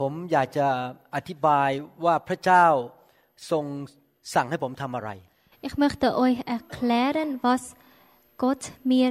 [0.00, 0.66] ผมอยากจะ
[1.14, 1.70] อธิบาย
[2.04, 2.66] ว่าพระเจ้า
[3.50, 3.64] ทรง
[4.34, 5.10] สั่งให้ผมทำอะไร
[5.68, 7.62] Ich möchte euch erklären, was
[8.42, 8.62] Gott
[8.92, 9.08] mir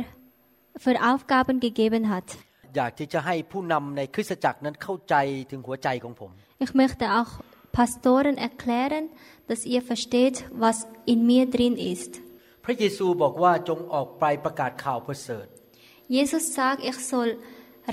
[0.83, 2.27] für Aufgaben gegeben hat.
[2.75, 5.15] อยากที่จะให้ผู้นำในคริสตจักรนั้นเข้าใจ
[5.51, 6.31] ถึงหัวใจของผม
[6.65, 7.31] Ich möchte auch
[7.77, 9.03] Pastoren erklären,
[9.49, 10.77] dass ihr versteht, was
[11.11, 12.11] in mir drin ist.
[12.65, 15.45] พระเยซูบอกว่าจงออกไปประกาศข่าวประเสริฐ
[16.17, 17.29] Jesus sagt, ich soll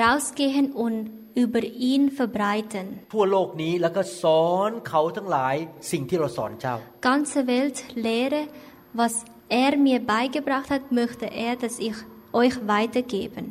[0.04, 0.98] rausgehen und
[1.44, 2.86] über ihn verbreiten.
[3.14, 5.56] ทั่วโลกนี้แล้วก็สอนเขาทั้งหลาย
[5.92, 6.76] สิ่งที่เราสอนเจ้า
[7.10, 8.42] Ganze Welt lehre,
[9.02, 9.14] was
[9.64, 11.98] er mir beigebracht hat, möchte er, dass ich
[12.42, 13.46] euch weitergeben.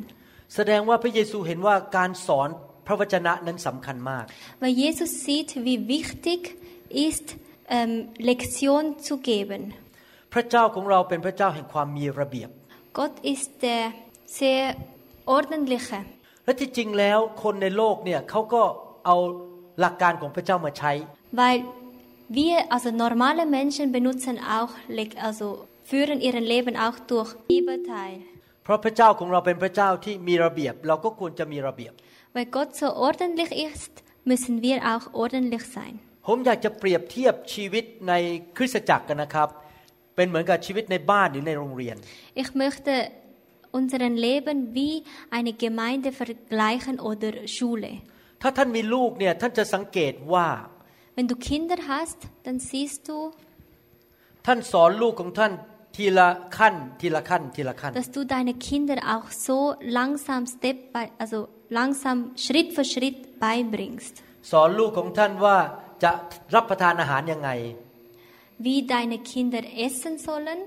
[0.55, 2.49] แสดงว่าพระเยซูเห็นว่าการสอน
[2.87, 4.25] พระวจนะนั้นสำคัญมาก
[4.61, 6.41] Weil Jesus sieht, wie wichtig
[7.07, 7.27] ist,
[7.75, 7.91] ähm,
[8.29, 9.61] Lektion zu geben.
[10.33, 12.49] พระเจ้าของเราเป็นพระเจ้าแห่งความมีระเบียบ
[12.99, 13.83] Gott ist der
[14.39, 14.63] sehr
[15.35, 15.99] ordentliche.
[16.44, 18.62] และที่จริงแล้วคนในโลกเนี่ยเขาก็
[19.06, 19.16] เอา
[19.80, 20.92] หลักการของพระเจ้ามาใช้
[21.40, 21.58] Weil
[22.40, 25.46] wir, also normale Menschen benutzen auch, Lek- also
[25.90, 28.16] führen ihren Leben auch durch Bibelteil.
[28.64, 31.92] เพราะพระเจ้าของเราเป็นพระเจ้าที่มีระเบียบ เราก็ควรจะมีระเบียบ
[32.36, 33.92] Weil Gott so ordentlich ist,
[34.30, 35.94] müssen wir auch ordentlich sein.
[36.26, 38.12] ผมอยากจะเปรียบเทียบชีวิตใน
[38.56, 39.48] คริสตจักรกันนะครับ
[40.16, 41.96] เป็นเหมือนกับชีวิตในบ้านหรือในโรงเรียน
[42.42, 42.92] Ich möchte
[43.73, 45.03] unseren Leben wie
[45.37, 47.91] eine Gemeinde vergleichen oder Schule.
[48.41, 50.47] ถ้าท่านมีลูกเนี่ยท่านจะสังเกตว่า
[51.15, 53.17] Wenn du Kinder hast, dann siehst du,
[54.45, 55.51] ท่านสอนลูกของท่าน
[55.95, 59.57] ทีละขั้น ทีละขั้น ทีละขั้น dass du deine Kinder auch so
[59.99, 61.39] langsam Step by, also
[61.79, 64.15] langsam Schritt für Schritt beibringst.
[64.51, 65.57] สอนลูกของท่านว่า
[66.03, 66.11] จะ
[66.55, 67.49] รับประทานอาหารยังไง
[68.65, 70.59] Wie deine Kinder essen sollen,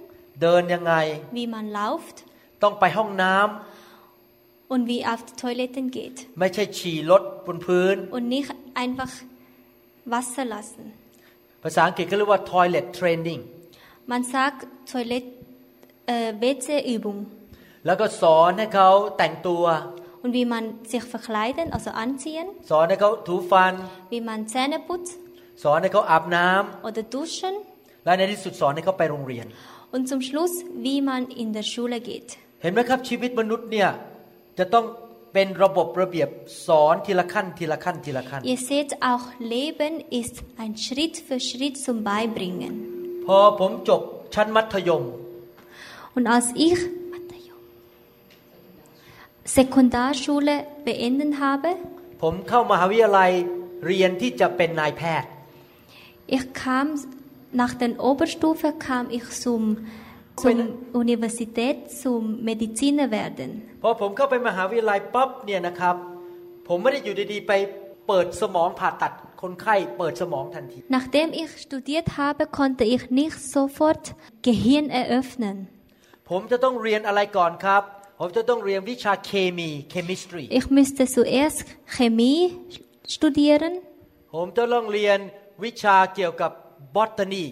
[0.42, 0.94] เดินยังไง
[1.36, 2.16] wie man läuft
[2.62, 6.16] ต้องไปห้องน้ำ und wie auf die Toiletten geht.
[6.40, 8.50] ไม่ใช่ฉี่รถบนพื้น Und nicht
[8.82, 9.12] einfach
[10.12, 10.84] Wasser lassen.
[11.64, 13.40] ภาษาอังกฤษเขาเรียกว่า toilet training
[14.12, 15.26] Man sagt Toilett,
[16.12, 17.18] äh, WC-Übung.
[17.86, 19.64] แล้วก็สอนให้เขาแต่งตัว
[20.24, 23.72] Und wie man sich verkleiden, also anziehen, สอนให้เขาถูฟัน
[24.12, 25.14] wie man Zähne putzt
[25.64, 27.54] สอนให้เขาอาบน้ำ oder duschen
[28.04, 29.46] และในที่สุดสอนให้เขาไปโรงเรียน
[29.94, 30.54] und zum Schluss,
[30.86, 32.30] wie man in der Schule geht.
[32.61, 33.89] เห็นไหมครับชีวิตมนุษย์เนี่ย
[34.59, 34.85] จะต้อง
[35.33, 36.29] เป็นระบบระเบียบ
[36.67, 39.25] สอนทีละขั้นทีละขั้นทีละขั้น Ihr seht auch,
[39.55, 42.73] Leben ist ein Schritt für Schritt zum Beibringen.
[43.27, 44.01] พอผมจบ
[44.35, 45.03] ชั้นมัธยม
[46.15, 46.77] Und als ich
[49.57, 50.55] Sekundarschule
[50.87, 51.69] beendet habe,
[52.23, 53.31] ผมเข้ามหาวิทยาลัย
[53.85, 55.29] เรียนที่จะเป็นนายแพทย์
[56.35, 56.87] ich kam
[57.61, 59.63] nach der Oberstufe kam ich zum
[60.41, 60.57] zum
[61.03, 63.49] Universität zum Mediziner werden.
[63.83, 65.95] พอผมเข้าไปมหาวิทยาลัยปั๊บเนี่ยนะครับ
[66.67, 67.53] ผมไม่ได้อยู่ดีๆไป
[68.07, 74.03] เปิดสมองผ่าตัดคนไข้เปิดสมองทันที Nachdem ich studiert habe, konnte ich nicht sofort
[74.47, 75.57] Gehirn eröffnen.
[76.29, 77.83] ผมจะต้องเรียนอะไรก่อนครับ
[78.19, 81.59] ผมจะต้องเรียนวิชาเคมี chemistry Ich müsste zuerst
[81.95, 82.41] Chemie
[83.15, 83.73] studieren
[84.33, 85.19] ผมจะต้องเรียน
[85.63, 86.51] วิชาเกี่ยวกับ
[86.95, 87.45] botany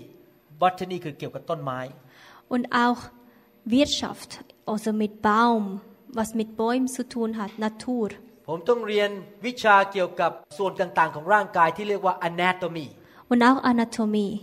[0.61, 1.79] botany คือเกี่ยวกับต้นไม้
[2.53, 2.99] und auch
[3.65, 8.09] Wirtschaft, also mit Baum, was mit Bäumen zu tun hat, Natur.
[8.49, 9.09] ผมต้องเรียน
[9.45, 12.87] วิชาเกี่ยวกับส่วนต่างๆ ของร่างกายที่เรียกว่า anatomy
[13.31, 14.33] und auch Anatomie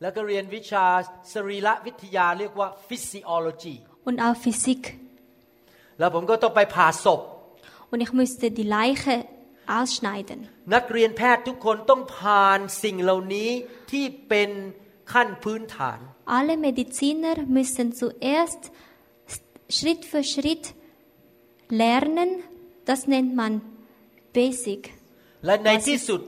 [0.00, 0.84] แล้วก็เรียนวิชา
[1.32, 3.76] สรีรวิทยาเรียกว่า physiology
[4.08, 4.82] und auch Physik.
[5.98, 7.20] แล้วผมก็ต้องไปผ่าศพ
[7.92, 9.14] Und ich müsste die Leiche
[9.78, 10.38] ausschneiden.
[10.74, 13.50] นักเรียนแพทย์ทุกคนต้องผ่านสิ่งเหล่านี้
[13.90, 14.50] ที่เป็น
[15.12, 15.98] ขั้นพื้นฐาน
[16.38, 18.62] Alle Mediziner müssen zuerst
[19.76, 20.64] Schritt für Schritt
[21.82, 22.30] lernen.
[22.90, 23.52] Das nennt man
[24.38, 24.80] Basic.
[25.46, 26.20] และในที่สุด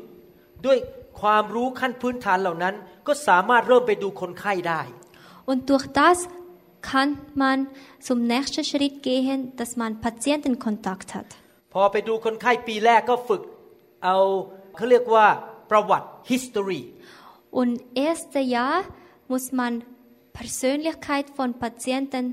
[0.67, 0.79] ด้วย
[1.21, 2.75] ความรู้ขั้นพื้นฐานเหล่านั้น
[3.07, 4.83] ก็สามารถเริ่มไปดูคนไข้ได้
[5.51, 6.19] Und durch das
[6.91, 7.11] kann
[7.43, 7.59] man
[8.09, 11.29] zum nächsten Schritt gehen, dass man Patientenkontakt hat.
[11.75, 13.43] พอไปดูคนไข้ปีแรกก็ฝึก
[14.05, 14.17] เอา
[14.77, 15.27] เขาเรียกว่า
[15.71, 16.81] ประวัติ history
[17.60, 17.74] Und
[18.08, 18.78] erste Jahr
[19.32, 19.84] muss man
[20.40, 22.26] Persönlichkeit von Patienten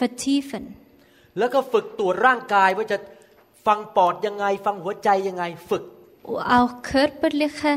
[0.00, 0.64] vertiefen.
[1.38, 2.98] แล้วก็ฝึกตรวจร่างกายว่าจะ
[3.66, 5.84] ฟังปอดยังไง ฟังหัวใจยังไงฝึก
[6.58, 7.72] auch körperliche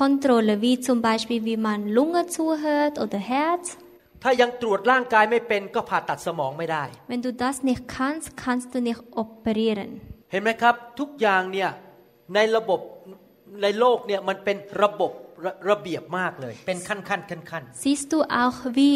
[0.00, 3.66] Kontrolle, wie zum Beispiel, wie man Lunge zuhört oder Herz.
[4.22, 9.90] ถ้ายังตรวจร่างกายไม่เป็นก็ผ่าตัดสมองไม่ได้ Wenn du das nicht kannst, kannst du nicht operieren.
[10.32, 11.70] เห็นไหมครับ ทุกอย่างเนี่ย
[12.34, 12.80] ในระบบ
[13.62, 15.12] ในโลกเนี่ยมันเป็นระบบ
[15.45, 18.95] ระระเบียบมากเลย เป็นขั้นขั้นขั้นขั้น Siehst du auch, wie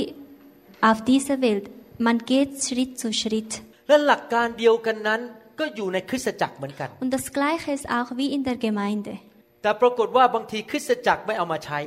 [0.90, 1.66] auf dieser Welt,
[2.08, 3.52] man geht Schritt zu Schritt.
[3.88, 5.22] และหลักการเดียวกันนั้น
[5.60, 9.14] ก็อยู่ในคริสตจักรเหมือนกัน Und das Gleiche ist auch wie in der Gemeinde.
[9.62, 11.80] แต่ปรากฏว่าบางทีคริสตจักรไม่เอามาใช้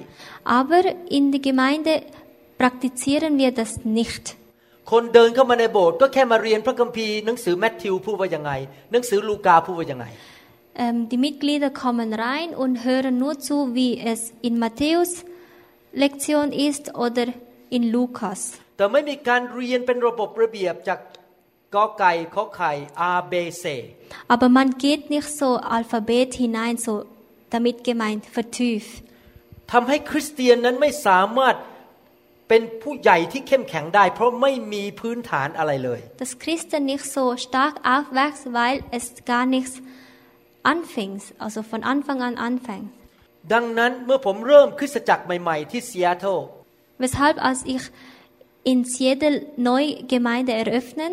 [0.60, 0.82] Aber
[1.18, 1.92] in der Gemeinde
[2.62, 4.24] praktizieren wir das nicht.
[4.92, 8.52] คนเดินเข้ามาในโบสถ์ก็แค่มาเรียนพระคัมภีร์หนังสือแมทธิวพูดว่ายังไง
[8.92, 10.06] หนังสือลูกาพูดว่ายังไง
[10.75, 15.11] Ähm, die Mitglieder kommen rein und hören nur zu, wie es in Matthäus
[15.93, 17.25] Lektion ist oder
[17.75, 18.41] in Lukas.
[18.77, 20.99] แต่ไม่มีการเรียนเป็นระบบระเบียบจาก
[21.75, 22.71] กอไก่ขอไข่
[23.11, 23.33] A B
[23.63, 23.65] C
[24.33, 26.93] Aber man geht nicht so Alphabet hinein, so
[27.53, 28.93] damit gemeint vertieft.
[29.71, 31.55] ทำให้คริสเตียนนั้นไม่สามารถ
[32.49, 39.75] เป็นผู้ใหญ่ที่เข้มแข็งได้ เพราะไม่มีพื้นฐานอะไรเลย Dass Christen nicht so stark aufwächst, weil es gar nichts
[40.71, 42.89] anfängt, also von Anfang an anfängt.
[43.53, 46.39] ดังนั้นเมื่อผมเริ่มคริสตจักรใหม่ ๆ ที่ซีแอตเทิล
[47.03, 47.83] Weshalb, als ich
[48.71, 49.29] in jede
[49.69, 51.11] neue Gemeinde eröffnen,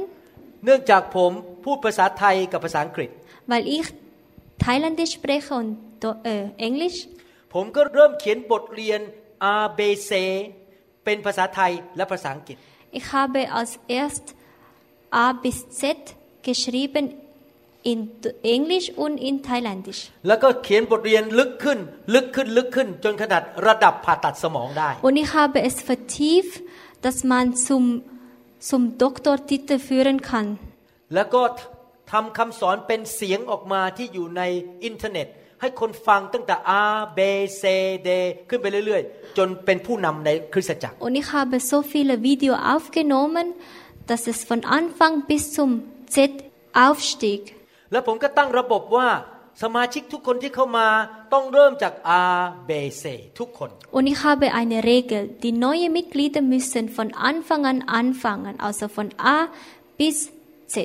[0.65, 1.33] เนื่องจากผม
[1.65, 3.11] พูดภาษาไทยกับภาษาอังกฤษ
[3.51, 3.87] weil ich
[4.65, 5.71] Thailändisch spreche und
[6.03, 6.99] Do- äh, Englisch,
[7.55, 9.01] ผมก็เริ่มเขียนบทเรียน
[9.55, 10.11] A B C
[11.05, 12.57] เป็นภาษาไทยและภาษาอังกฤษ
[12.99, 14.27] ich habe als erst
[15.25, 15.83] A bis Z
[16.49, 17.05] geschrieben
[17.93, 20.03] in D- Englisch und in Thailändisch.
[20.29, 21.79] แล้วก็เขียนบทเรียนลึกขึ้น
[22.15, 26.55] ลึกขึ้นลึกขึ้น จนขนาดระดับผ่าตัดสมองได้ Und ich habe es vertieft,
[27.05, 27.85] dass man zum,
[28.71, 30.49] zum Doktortitel führen kann.
[31.15, 31.43] แล้วก็
[32.13, 34.43] ทำคำสอนเป็นเสียงออกมาที่อยู่ใน
[34.85, 35.29] อินเทอร์เน็ต
[35.61, 36.85] ให้คนฟังตั้งแต่ A
[37.17, 37.21] B
[37.63, 37.65] C
[38.07, 38.09] D
[38.49, 43.47] ขึ้นไปเรื่อยๆ จนเป็นผู้นำในคริสตจักร Und ich habe so viele Videos aufgenommen,
[44.11, 45.71] dass es von Anfang bis zum
[46.15, 46.17] Z
[46.87, 47.41] aufstieg.
[47.92, 49.08] แล้วผมก็ตั้งระบบว่า
[49.64, 50.88] สมาชิกทุกคนที่เข้ามา
[51.34, 52.24] ต้องเริ่มจาก A
[52.70, 52.72] B
[53.02, 53.04] C
[53.40, 55.22] ทุกคน Und ich habe eine Regel.
[55.46, 59.38] Die neuen Mitglieder müssen von Anfang an anfangen, also von A
[60.00, 60.18] bis
[60.74, 60.76] Z.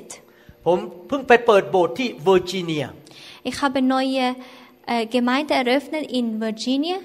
[0.66, 0.78] ผม
[1.08, 2.84] เพิ่งไปเปิดโบสถ์ที่เวอร์จิเนีย
[3.48, 4.26] Ich habe neue
[4.92, 6.98] äh, Gemeinde eröffnet in Virginia.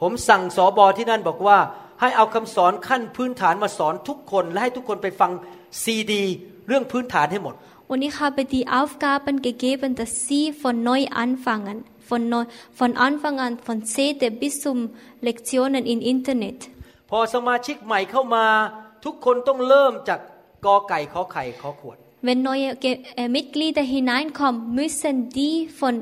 [0.00, 1.58] ผมสั่งสอบอที่นั่นบอกว่า
[2.00, 5.30] ให้เอาคำสอนขั้นพื้นฐานมาสอนทุกคน และให้ทุกคนไปฟัง
[5.82, 6.22] ซีดี
[6.68, 7.54] เรื่องพื้นฐานให้หมด
[7.89, 11.85] Und ich habe die Aufgaben gegeben, dass sie von neu anfangen.
[11.99, 14.91] Von, neu, von Anfang an, von CD bis zum
[15.21, 16.59] Lektionen im Internet.
[17.11, 18.45] พอสมาชิกใหม่เข้ามา
[19.05, 20.19] ทุกคนต้องเริ่มจาก
[20.65, 22.91] กอไก่ขอไข่ขอขวด Wenn neue Ge
[23.21, 25.95] äh, Mitglieder hineinkommen, müssen die von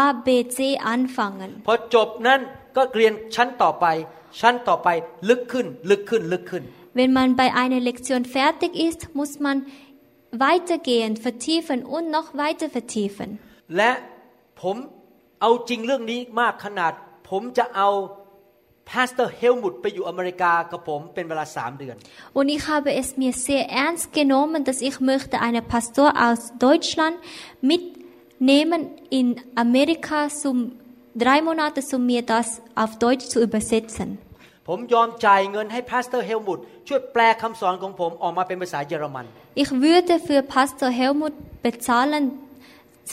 [0.00, 0.58] A, B, C
[0.94, 1.50] anfangen.
[1.68, 2.40] พอจบนั้น
[2.76, 3.86] ก็เรียนชั้นต่อไป
[4.40, 4.88] ชั้นต่อไป
[5.28, 6.64] ลึกขึ้น ลึกขึ้นลึกขึ้น
[6.98, 9.56] Wenn man bei einer Lektion fertig ist, muss man
[10.32, 13.28] weitergehen, vertiefen und noch weiter vertiefen.
[13.76, 13.92] และ
[14.60, 14.76] ผม
[15.40, 16.92] เอาจริงเรื่องนี้มากขนาด
[17.30, 17.88] ผมจะเอา
[18.90, 21.96] พาสเตอร์เฮลมุตไปอยู่อเมริกากับผมเป็นเวลาสามเดือน
[22.38, 27.16] Und ich habe es mir sehr ernst genommen, dass ich möchte einen Pastor aus Deutschland
[27.72, 28.80] mitnehmen
[29.18, 29.26] in
[29.64, 30.56] Amerika zum
[31.22, 32.48] drei Monate, um mir das
[32.82, 34.08] auf Deutsch zu übersetzen.
[34.67, 39.25] ผมยอมจ่ายเงินให้พาสเตอร์เฮลมุตช่วยแปลคำสอนของผมออกมาเป็นภาษาเยอรมัน
[39.61, 41.33] Ich würde für Pastor Helmut
[41.67, 42.23] bezahlen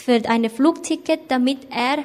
[0.03, 1.97] für ein Flugticket, damit er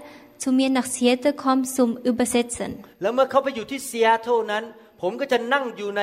[0.43, 2.71] zu mir nach Seattle kommt zum Übersetzen.
[3.03, 4.65] แล้วเมื่อเขาไปอยู่ที่ซีแอตเทิลนั้น
[5.03, 6.03] ผมก็จะนั่งอยู่ใน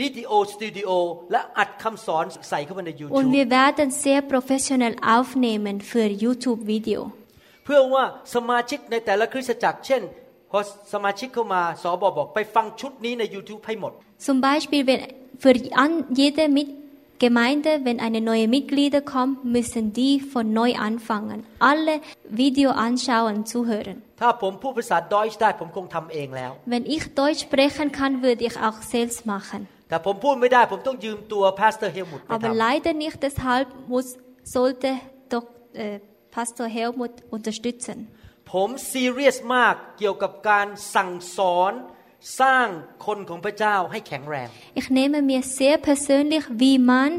[0.00, 0.90] วิดีโอสตูดิโอ
[1.32, 7.00] และอัดคำสอนใส่เข้าไปใน Und YouTube wir werden sehr professionell aufnehmen für YouTube-Video.
[7.64, 10.02] เพื่อว่าสมาชิกในแต่ละคริสตจักรเช่น
[10.53, 10.59] พอ
[10.93, 13.93] สมาชิกเข้ามาสอบอบอกไปฟังชุดนี้ใน YouTube ให้หมด
[14.27, 15.01] Zum Beispiel, wenn
[15.43, 16.69] für an, jede Mit
[17.25, 21.39] Gemeinde, wenn eine neue Mitglieder kommt, müssen die von neu anfangen.
[21.59, 21.95] Alle
[22.41, 23.97] Video anschauen, zuhören.
[24.21, 29.61] ถ้าผมพูดภาษาดอยช์ได้ผมคงทำเองแล้ว Wenn ich Deutsch sprechen kann, würde ich auch selbst machen.
[29.89, 34.07] แต่ผมพูดไม่ได้ผมต้องยืมตัวพาสเตอร์เฮลมุตไป Aber ทำ leider nicht, deshalb muss,
[34.55, 34.89] sollte
[35.31, 35.45] Dok,
[35.83, 35.99] äh,
[36.35, 37.97] Pastor Helmut unterstützen.
[38.51, 41.73] ผมซีเรียสมากเกี่ยวกับการสั่งสอน
[42.41, 42.67] สร้าง
[43.05, 44.47] คนของพระเจ้าให้แข็งแรง
[44.79, 47.11] Ich nehme mir sehr persönlich, wie man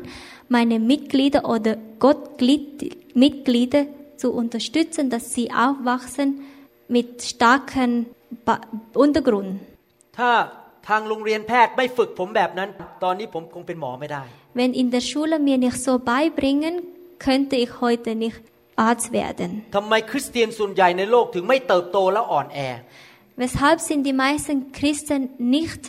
[0.56, 1.72] meine Mitglieder oder
[2.04, 3.82] Gottmitglieder
[4.20, 6.28] zu unterstützen, dass sie aufwachsen
[6.94, 7.90] mit starkem
[8.46, 8.54] ba
[9.04, 9.50] Untergrund.
[10.18, 10.30] ถ้า
[10.88, 12.68] ทางโรงเรียนแพทย์ไม่ฝึกผมแบบนั้น
[13.04, 14.22] ตอนนี้ผมคงเป็นหมอไม่ได้
[14.58, 16.74] Wenn in der Schule mir nicht so beibringen,
[17.26, 18.40] könnte ich heute nicht
[18.77, 19.49] Arzt werden.
[19.75, 22.59] ทำไมคริสเตียนส่วนใหญ่ในโลกถึงไม่เติบโตและอ่อนแอ
[23.43, 25.21] Weshalb sind die meisten Christen
[25.55, 25.81] nicht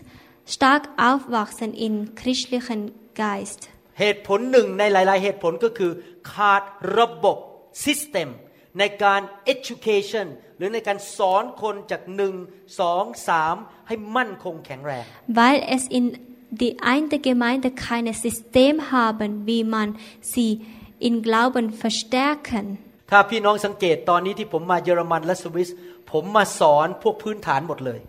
[0.55, 2.81] stark aufwachsen in christlichen
[3.23, 3.61] Geist?
[4.01, 5.93] เหตุผลหนึ่งในหลาย ๆ เหตุผลก็คือ
[6.33, 6.63] ขาด
[6.99, 7.39] ระบบ
[7.85, 8.29] system
[8.79, 9.21] ในการ
[9.53, 10.27] education
[10.57, 12.35] หรือในการสอนคนจากหนึ่ง
[12.81, 13.57] สองสาม
[13.89, 15.05] ให้มั่นคงแข็งแรง
[15.41, 16.05] Weil es in
[16.63, 19.89] die eine Gemeinde kein System haben, wie man
[20.33, 20.53] sie
[21.08, 22.66] in Glauben verstärken.
[23.12, 25.70] ถ้าพี่น้องสังเกตตอนนี้ที่ผมมาเยอรมันและสวิส
[26.12, 28.00] ผมมาสอนพวกพื้นฐานหมดเลย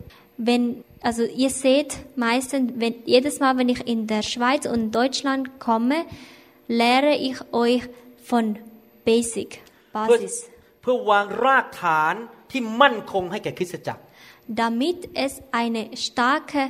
[0.49, 0.64] Wenn,
[1.09, 1.90] also ihr seht
[2.28, 5.99] meistens, wenn, jedes Mal, wenn ich in der Schweiz und Deutschland komme,
[6.83, 7.83] lehre ich euch
[8.31, 8.45] von
[9.09, 9.50] Basic,
[10.09, 10.35] เพื่อ Basis,
[10.83, 12.14] เพื่อวางรากฐาน
[12.50, 14.02] ที่มั่นคงให้แก่คริสตจักร
[14.62, 16.62] damit es eine starke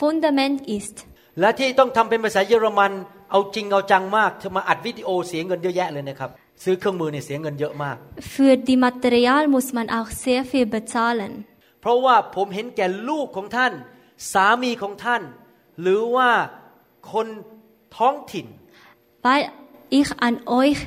[0.00, 0.96] Fundament ist.
[1.40, 2.92] และที่ต้องทำเป็นภาษาเยอรมัน
[3.31, 6.29] เอาจริงเอาจังมากจะมาอัดวิดีโอเสียเงินเยอะแยะเลยนะครับ
[6.63, 7.97] ซื้อเครื่องมือเนี่ยเสียเงินเยอะมาก
[8.35, 11.31] Für die Material muss man auch sehr viel bezahlen.
[11.81, 13.73] เพราะว่าผมเห็นแก่ลูกของท่าน
[14.33, 15.21] สามีของท่าน
[15.81, 16.29] หรือว่า
[17.11, 17.27] คน
[17.97, 18.45] ท้องถิ่น
[19.25, 19.43] Weil
[19.99, 20.79] ich an euch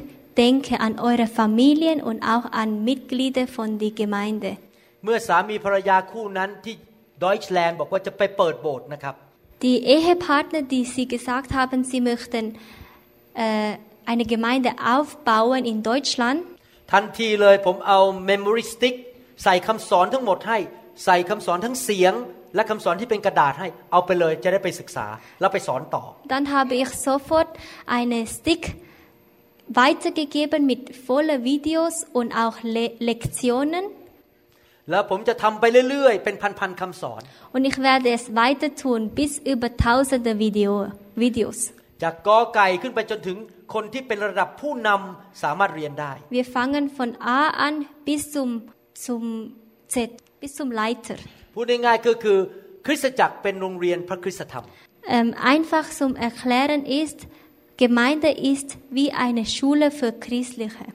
[0.42, 4.50] denke, an eure Familien und auch an Mitglieder von der Gemeinde.
[5.04, 6.74] เมื่อสามีภรรยาคู่นั้นที่
[7.22, 9.14] ดอยชแลนด์บอกว่าจะไปเปิดโบสถ์นะครับ
[9.63, 12.55] Die Ehepartner, die sie gesagt haben, sie möchten
[13.33, 13.73] äh,
[14.05, 16.41] eine Gemeinde aufbauen in Deutschland,
[16.93, 18.95] ทันทีเลยผมเอา memory stick
[19.43, 20.57] ใส่คำสอนทั้งหมดให้
[21.05, 22.13] ใส่คำสอนทั้งเสียง
[22.55, 25.07] และคำสอนที่เป็นกระดาษให้ เอาไปเลยจะได้ไปศึกษา
[25.39, 26.03] แล้วไปสอนต่อ
[26.33, 27.49] dann habe ich sofort
[27.97, 28.63] eine Stick
[29.81, 33.85] weitergegeben mit voller Videos und auch Le Lektionen
[34.89, 37.21] แล้วผมจะทำไปเรื่อยๆ เป็นพันๆคำสอน
[37.55, 40.71] und ich werde es weiter tun bis über tausende Video,
[41.23, 41.59] Videos.
[42.03, 43.37] จากกอไก่ขึ้นไปจนถึง
[43.73, 47.73] คนที่เป็นระดับผู้นำสามารถเรียนได้ Wir fangen von A an
[48.07, 48.49] bis zum,
[49.05, 49.23] zum
[49.93, 49.95] Z,
[50.41, 51.17] bis zum Leiter.
[51.55, 52.37] พูดง่ายๆก็คือ
[52.85, 54.65] คริสตจักรเป็นโรงเรียนพระคริสตธรรม
[55.17, 57.19] Ähm, einfach zum Erklären ist,
[57.77, 60.85] Gemeinde ist wie eine Schule für Christliche.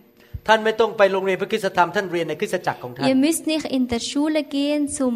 [0.46, 5.14] ท่านไม่ต้องไปโรงเรียนพระคริสตธรรมท่านเรียนในคริสตจักรของท่าน Ihr müsst nicht in der Schule gehen zum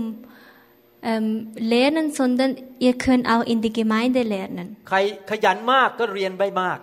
[1.11, 1.29] ähm,
[1.73, 2.51] Lernen, sondern
[2.87, 4.67] ihr könnt auch in die Gemeinde lernen.
[4.89, 4.99] ใคร
[5.31, 6.79] ขยันมากก็เรียนไม่มาก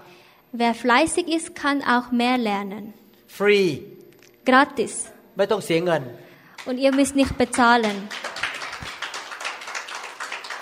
[0.62, 2.84] Wer fleißig ist, kann auch mehr lernen.
[3.38, 3.62] ฟรี
[4.50, 4.94] Gratis.
[5.38, 6.02] ไม่ต้องเสียเงิน
[6.68, 7.96] Und ihr müsst nicht bezahlen.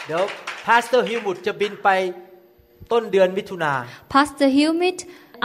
[0.08, 0.24] เดี๋ยว
[0.66, 1.90] พาสเตอร์ฮิวมุดจะบินไป
[2.92, 3.74] ต้นเดือนมิถุนา
[4.14, 4.98] Pastor Humid,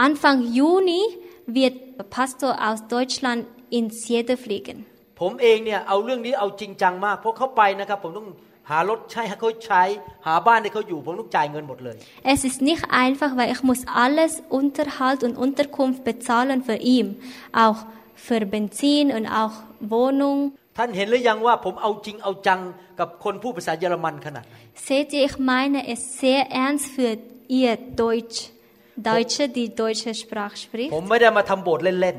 [0.05, 1.01] Anfang Juni
[1.45, 1.75] wird
[2.09, 3.41] Pastor aus Deutschland
[3.77, 4.77] ins Jede fliegen.
[5.21, 8.27] ผมเองเนี่ยเอาเรื่องนี้เอาจริงจังมากเพราะเขาไปนะครับ ผมต้อง
[8.69, 9.83] หารถใช้ให้เขาใช้
[10.27, 11.97] หาบ้านให้เขาอยู่ ผมต้องจ่ายเงินหมดเลย
[12.33, 17.07] Es ist nicht einfach, weil ich muss alles Unterhalt und Unterkunft bezahlen für ihn,
[17.63, 17.79] auch
[18.27, 19.55] für Benzin und auch
[19.93, 20.37] Wohnung.
[20.77, 22.59] ท่านเห็นหรือยังว่าผมเอาจริงเอาจัง
[22.99, 24.55] กับคนผู้ภาษาเยอรมันขนาดไหน
[24.87, 27.11] Seht ihr, ich meine es sehr ernst für
[27.59, 28.37] ihr Deutsch,
[29.09, 30.91] Deutsche, die deutsche Sprache ผ spricht.
[31.01, 32.17] มไม่ได้มาทำโบสถ์เล่น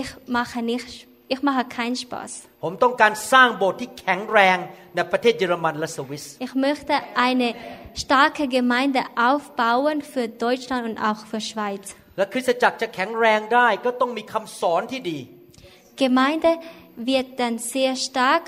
[0.00, 0.88] Ich mache nicht,
[1.34, 2.30] ich mache keinen Spaß.
[2.48, 4.58] ๆ ผมต้องการสร้างโบสถ์ที่แข็งแรง
[4.94, 6.94] ในประเทศเยอรมันและสวิส Ich möchte
[7.28, 7.48] eine
[8.02, 9.00] starke Gemeinde
[9.30, 11.84] aufbauen für Deutschland und auch für Schweiz.
[12.16, 15.18] และคริสตจักรจะแข็งแรงได้ก็ต้องมีคำสอนที่ดี
[16.04, 16.50] Gemeinde
[17.10, 18.44] wird dann sehr stark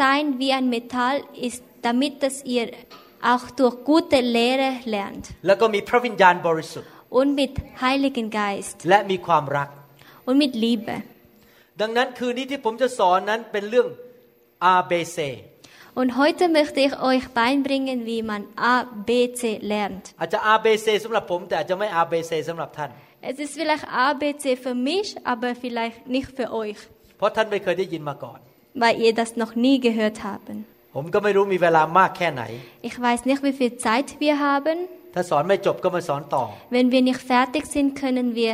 [0.00, 1.16] sein wie ein Metall
[1.48, 2.64] ist, damit dass ihr
[3.32, 7.52] auch durch gute Lehre lernt แล้วก็มีพระวิญญาณบริสุทธิ์ und mit
[7.84, 9.68] Heiligen Geist และมีความรัก
[10.28, 10.94] und mit Liebe.
[11.80, 13.88] ดังนั้นคืนนี้ที่ผมจะสอนนั้นเป็นเรื่อง
[14.76, 15.18] ABC
[16.00, 18.42] Und heute möchte ich euch beibringen, wie man
[18.72, 18.74] A,
[19.08, 19.42] B, C
[19.72, 20.04] lernt.
[20.20, 22.90] อาจจะ ABC สำหรับผม แต่อาจจะไม่ ABC สำหรับท่าน
[23.30, 26.78] Es ist vielleicht A, B, C für mich, aber vielleicht nicht für euch,
[27.18, 28.38] เพราะท่านไม่เคยได้ยินมาก่อน
[28.82, 30.56] weil ihr das noch nie gehört haben.
[30.95, 32.43] ผมก็ไม่รู้มีเวลามากแค่ไหน
[32.89, 34.77] Ich weiß nicht, wie viel Zeit wir haben.
[35.13, 36.43] ถ้าสอนไม่จบก็มาสอนต่อ
[36.75, 38.53] Wenn wir nicht fertig sind, können wir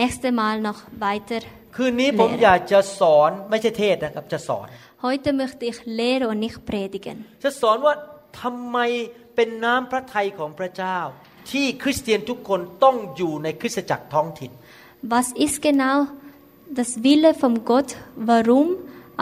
[0.00, 1.40] nächste Mal noch weiter
[1.76, 4.66] คืนนี้ผมอยากจะสอนไม่ใช่เทศนะครับจะสอน
[5.06, 7.16] Heute möchte ich lehren und nicht predigen.
[7.44, 7.94] จะสอนว่า
[8.40, 8.78] ทำไม
[9.34, 10.98] เป็นน้ำพระทัยของพระเจ้า
[11.50, 14.52] ที่คริสเตียนทุกคนต้องอยู่ในคริสตจักรท้องถิ่น
[15.14, 15.96] Was ist genau
[16.80, 17.90] das Wille von Gott,
[18.30, 18.68] warum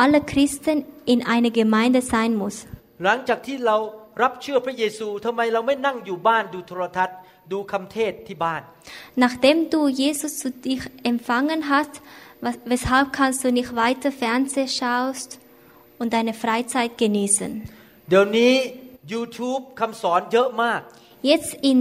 [0.04, 0.78] alle Christen
[1.14, 2.56] in einer Gemeinde sein muss?
[3.04, 3.78] หลังจากที่เรา
[4.22, 7.18] รับเชื่อพระเยซูทำไมเราไม่นั่งอยู่บ้านดูโทรทัศน์
[7.52, 8.62] ดูคำเทศที่บ้าน
[9.24, 11.94] Nachdem du Jesus zu dich empfangen hast,
[12.46, 15.30] was- weshalb kannst du nicht weiter Fernsehen schaust
[16.02, 17.52] und deine Freizeit genießen?
[18.10, 18.54] เดี๋ยวนี้
[19.14, 20.82] YouTube คำสอนเยอะมาก
[21.32, 21.80] Jetzt in,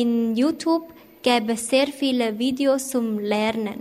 [0.00, 0.10] in
[0.42, 0.84] YouTube
[1.26, 3.80] gäbe es sehr viele Videos zum Lernen.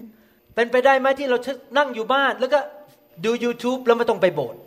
[0.55, 2.59] เป็นไปได้ไหมที่เราจะนั่งอยู่บ้าน แล้วก็
[3.23, 4.59] ดู YouTube แล้วไม่ต้องไปโบสถ์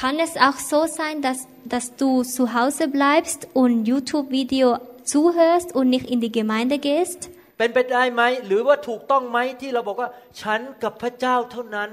[0.00, 1.38] Kann es auch so sein, dass,
[1.74, 7.20] dass du zu Hause bleibst und YouTube-Video zuhörst und nicht in die Gemeinde gehst?
[7.58, 11.90] เป็นไปได้ไหมหรือว่าถูกต้องไหมที่เราบอกว่า ฉันกับพระเจ้าเท่านั้น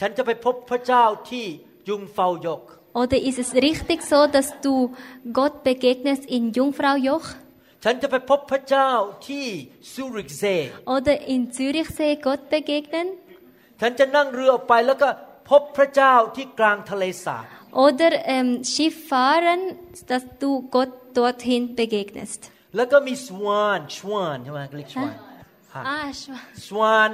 [0.00, 1.44] ฉันจะไปพบพระเจ้าที่
[1.88, 2.62] ยุงเฝ้ายก
[3.00, 4.74] Oder ist es richtig so, dass du
[5.38, 7.26] Gott begegnest in Jungfraujoch
[7.84, 8.90] ฉันจะไปพบพระเจ้า
[9.28, 9.46] ที่
[9.92, 10.44] ซูริกเซ
[10.94, 13.08] oder in Zürichsee Gott begegnen?
[13.80, 15.08] ฉันจะนั่งเรือออกไปแล้วก็
[15.49, 17.45] พบพระเจ้าที่กลางทะเลสาบ
[17.85, 19.61] Oder ähm, Schiff fahren,
[20.11, 22.41] dass du Gott dorthin begegnest.
[22.75, 25.15] แล้วก็มีสวานชวานใช่ไหมเรียกชวาน
[25.75, 27.09] Ah, Schwa- สวาน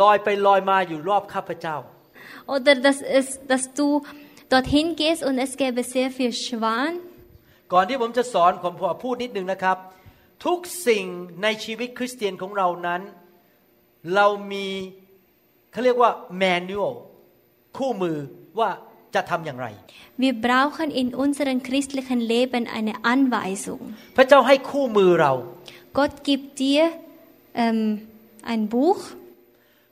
[0.00, 1.76] ลอยไปลอยมาอยู่รอบข้าพเจ้า
[2.54, 3.88] Oder dass, es, dass du
[4.52, 6.92] dorthin gehst und es gäbe sehr viel Schwan.
[7.72, 9.78] ก่อนที่ผมจะสอนผมขอพูดนิดนึงนะครับ
[10.46, 11.04] ทุกสิ่ง
[11.42, 13.02] ในชีวิตคริสเตียนของเรานั้น
[14.14, 14.68] เรามี
[15.72, 16.94] เขาเรียกว่าแมนน a l
[17.77, 18.17] คู่มือ
[18.59, 18.69] ว่า
[19.15, 19.67] จะทำอย่างไร
[20.23, 23.81] Wir brauchen in unserem christlichen Leben eine Anweisung.
[24.17, 25.33] พระเจ้าให้คู่มือเรา
[25.97, 26.83] Gott gibt dir
[27.63, 27.79] ähm,
[28.53, 29.01] ein Buch.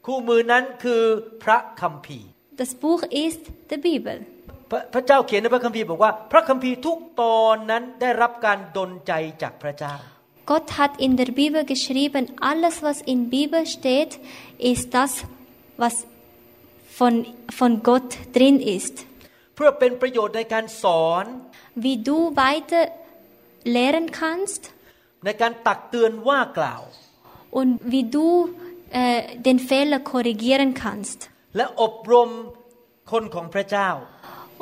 [0.08, 1.02] คู่มือนั้นคือ
[1.44, 2.28] พระคัมภีร์
[2.62, 4.18] Das Buch ist die Bibel.
[4.72, 9.96] พระพระเจ้าเขียนในพระคัมภีร์บอกว่า พระคัมภีร์ทุกตอนนั้นได้รับการดลใจจากพระเจ้า
[10.52, 14.12] Gott hat in der Bibel geschrieben, alles was in Bibel steht,
[14.72, 15.12] ist das,
[15.82, 15.94] was
[16.98, 17.14] von,
[17.60, 18.96] von Gott drin ist.
[19.56, 21.26] เพื่อเป็นประโยชน์ในการสอน
[21.84, 22.84] Wie du weiter
[23.76, 24.62] lehren kannst
[25.26, 26.82] ในการตักเตือนว่ากล่าว
[27.60, 28.28] und wie du
[29.02, 31.20] äh, den Fehler korrigieren kannst
[31.58, 32.30] และอบรม
[33.12, 33.90] คนของพระเจ้า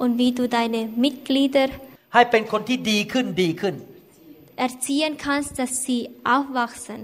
[0.01, 1.69] und wie du deine Mitglieder
[2.13, 3.75] ให้เป็นคนที่ดีขึ้นดีขึ้น
[4.65, 6.01] erziehen kannst, dass sie
[6.35, 7.01] aufwachsen.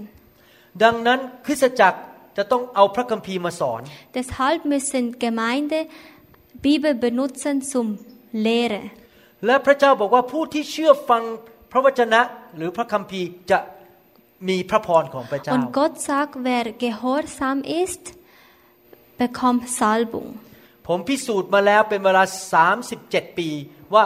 [0.82, 2.00] ดังนั้นคริสตจักร
[2.37, 3.81] จะต้องเอาพระคัมภีร์มาสอน
[4.17, 5.79] Deshalb müssen Gemeinde
[6.67, 7.87] Bibel benutzen zum
[8.45, 8.83] Lehre.
[9.45, 11.23] และพระเจ้าบอกว่าผู้ที่เชื่อฟัง
[11.71, 12.21] พระวจนะ
[12.57, 13.59] หรือพระคัมภีร์จะ
[14.49, 18.03] มีพระพรของพระเจ้า Und Gott sagt, wer gehorsam ist,
[19.21, 20.29] bekommt Salbung.
[20.87, 22.23] ผมพิสูจน์มาแล้วเป็นเวลา
[22.81, 23.49] 37 ปี
[23.93, 24.05] ว่า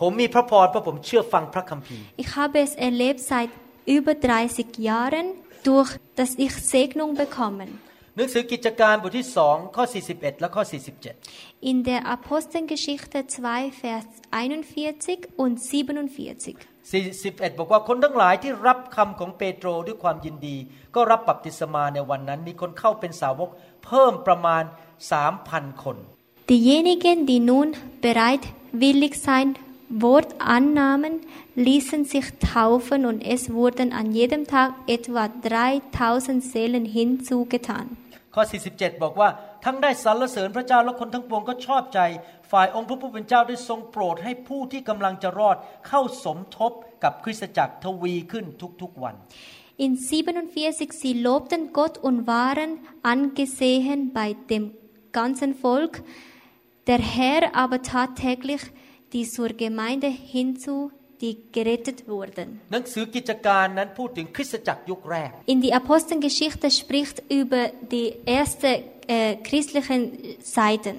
[0.00, 3.50] ผมมีพระพรเพราะผมเชื่อฟังพระคัมภีร์ Ich habe es erlebt seit
[3.96, 4.12] über
[4.48, 5.26] 30 Jahren,
[5.68, 7.70] durch dass ich Segnung bekommen.
[8.16, 10.62] หนังสือกิจการบทที่สองข้อ 41 และข้อ
[11.12, 16.56] 47 In der Apostelgeschichte 2, Vers 41 und 47.
[16.92, 20.56] 41 บอกว่าคนทั้งหลายที่รับคำของเปโตรด้วยความยินดี
[20.94, 23.50] ก็รับบัพติศมาในวันนั้น มีคนเข้าเป็นสาวก
[23.84, 24.62] เพิ่มประมาณ
[25.22, 25.96] 3,000 คน
[26.52, 27.68] Diejenigen, die nun
[28.06, 29.48] bereitwillig sein
[29.89, 31.21] Wort annahmen,
[31.55, 37.87] ließen sich taufen und es wurden an jedem Tag etwa 3000 Seelen hinzugetan.
[38.35, 39.29] ข้อ 47 บอกว่า
[39.65, 41.99] ทั้งได้สรรเสริญพระเจ้าและคนทั้งปวงก็ชอบใจ
[42.51, 46.71] ฝ่ายองค์พระผู้เป็นเจ้าได้ทรงโปรดให้ผู้ที่กำลังจะรอดเข้าสมทบ
[47.03, 48.45] กับคริสตจักรทวีขึ้น
[48.81, 49.15] ทุกๆวัน
[49.85, 54.63] In 47 sie lobten Gott und waren angesehen bei dem
[55.13, 55.93] ganzen Volk.
[56.87, 58.63] Der Herr aber tat täglich
[59.13, 62.47] die zur Gemeinde hinzu, die gerettet wurden.
[62.73, 67.61] หนังสือกิจการนั้นพูดถึงคริสตจักรยุคแรก In die Apostelgeschichte spricht über
[67.93, 68.69] die erste
[69.15, 70.01] äh, christlichen
[70.57, 70.95] Seiten.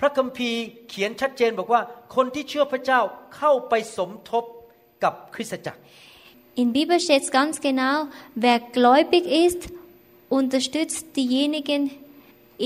[0.00, 1.80] พระคัมภีร์เขียนชัดเจนบอกว่า
[2.16, 3.00] คนที่เชื่อพระเจ้า
[3.36, 4.44] เข้าไปสมทบ
[5.02, 5.80] กับคริสตจักร
[6.62, 7.94] In der Bibel steht es ganz genau,
[8.44, 9.60] wer gläubig ist,
[10.28, 11.90] unterstützt diejenigen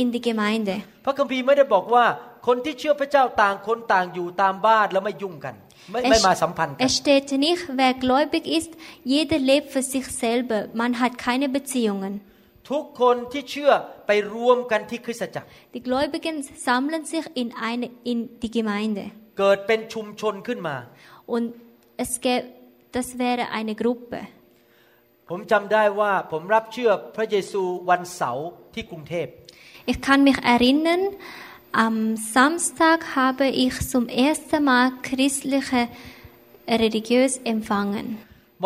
[0.01, 0.75] in die Gemeinde.
[1.05, 2.05] พระคัมภีร์ไม่ได้บอกว่า
[2.48, 5.56] คนที่เชื่อพระเจ้าต่างคนต่างอยู่ตามบ้านแล้วไม่ยุ่งกัน
[5.92, 8.72] ไม่ไม่ Es, มาสัมพันธ์กัน es steht nicht, wer gläubig ist,
[9.16, 10.60] jeder lebt für sich selber.
[10.82, 12.14] Man hat keine Beziehungen.
[12.72, 13.72] ทุกคนที่เชื่อ
[14.08, 16.36] ไปรวมกันที่คริสตจักร Die Gläubigen
[16.68, 19.04] sammeln sich in, eine, in die Gemeinde.
[19.40, 20.76] เกิดเป็นชุมชนขึ้นมา
[21.34, 21.48] Und
[22.04, 22.46] es gäbe,
[22.96, 24.20] das wäre eine Gruppe.
[25.30, 29.28] ผมจำได้ว่าผมรับเชื่อพระเยซูวันเสาร์ที่กรุงเทพ
[29.92, 31.04] Ich kann mich erinnern,
[31.73, 35.83] am Samstag habe ich zum ersten Mal christliche
[36.83, 38.07] religiös empfangen.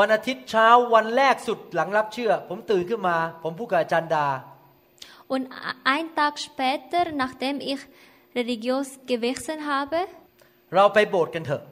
[0.00, 4.26] วันอาทิตย์เช้าวันแรกสุดหลังรับเชื่อ ผมตื่นขึ้นมา ผมพูดกับอาจารย์ดา
[5.34, 5.44] Und
[5.96, 7.80] ein Tag später, nachdem ich
[8.38, 9.98] religiös gewechselt habe,
[10.74, 11.62] เราไปโบสถ์กันเถอะ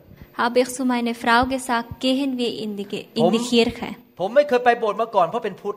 [0.42, 3.50] habe ich zu meiner Frau gesagt, gehen wir in die, Ge- in die Warum?
[3.50, 3.88] Kirche.
[4.20, 5.76] ผมไม่เคยไปโบสถ์มาก่อนเพราะเป็นพุทธ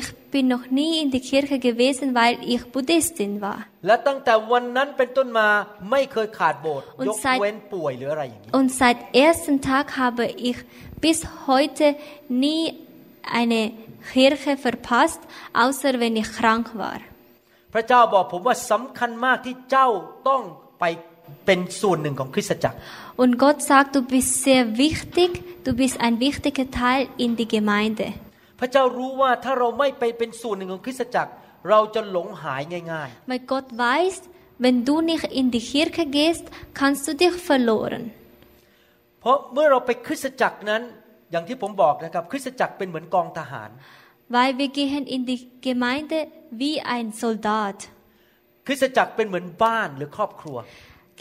[0.00, 3.58] Ich bin noch nie in die Kirche gewesen, weil ich Buddhistin war.
[3.86, 5.48] และตั้งแต่วันนั้นเป็นต้นมา
[5.90, 10.56] ไม่เคยขาดโบสถ์ Und ยก seit- เว้นป่วยหรืออะไรอย่างนี้ Und seit ersten Tag habe ich
[11.04, 11.86] bis heute
[12.44, 12.62] nie
[13.40, 13.60] eine
[14.12, 15.20] Kirche verpasst,
[15.64, 16.98] außer wenn ich krank war.
[17.74, 19.88] พระเจ้าบอกผมว่าสำคัญมากที่เจ้า
[20.28, 20.42] ต้อง
[20.80, 20.84] ไป
[21.46, 22.76] เป็นส่วนหนึ่งของคริสตจักร
[23.22, 25.30] Und Gott sagt, du bist sehr wichtig,
[25.66, 28.06] du bist ein wichtiger Teil in die Gemeinde.
[28.65, 31.31] พระเจ้ารู้ว่าถ้าเราไม่ไปเป็นส่วนหนึ่งของคริสตจักร
[31.69, 34.15] เราจะหลงหายง่าย Weil Gott weiß,
[34.63, 36.45] wenn du nicht in die Kirche gehst,
[36.79, 38.03] kannst du dich verloren.
[38.63, 40.81] ๆเพราะเมื่อเราไปคริสตจักรนั้น
[41.31, 43.69] อย่างที่ผมบอกนะครับคริสตจักรเป็นเหมือนกองทหาร
[44.35, 46.17] Weil wir gehen in die Gemeinde
[46.61, 47.77] wie ein Soldat.
[48.67, 50.57] คริสตจักรเป็นเหมือนบ้านหรือครอบครัว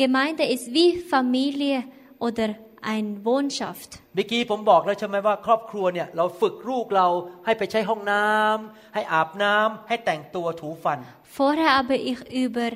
[0.02, 1.78] Gemeinde ist wie Familie
[2.26, 2.48] oder
[2.93, 3.89] ein Wohnschaft.
[4.15, 7.08] เมื่อกี้ผมบอกแล้วใช่ไหมว่าครอบครัวเนี่ยเราฝึกลูกเรา
[7.45, 10.99] ให้ไปใช้ห้องน้ำให้อาบน้ำให้แต่งตัวถูฟัน
[11.38, 12.69] Vorher habe ich über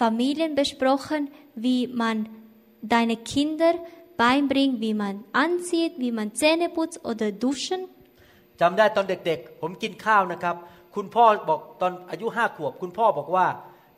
[0.00, 1.20] Familien besprochen,
[1.64, 2.16] wie man
[2.94, 3.74] deine Kinder
[4.24, 7.80] beibringt, wie man anzieht, wie man Zähne putzt oder duschen.
[8.60, 10.56] จำได้ตอนเด็กๆ ผมกินข้าวนะครับ
[10.96, 13.46] คุณพ่อบอกตอนอายุห้าขวบ คุณพ่อบอกว่า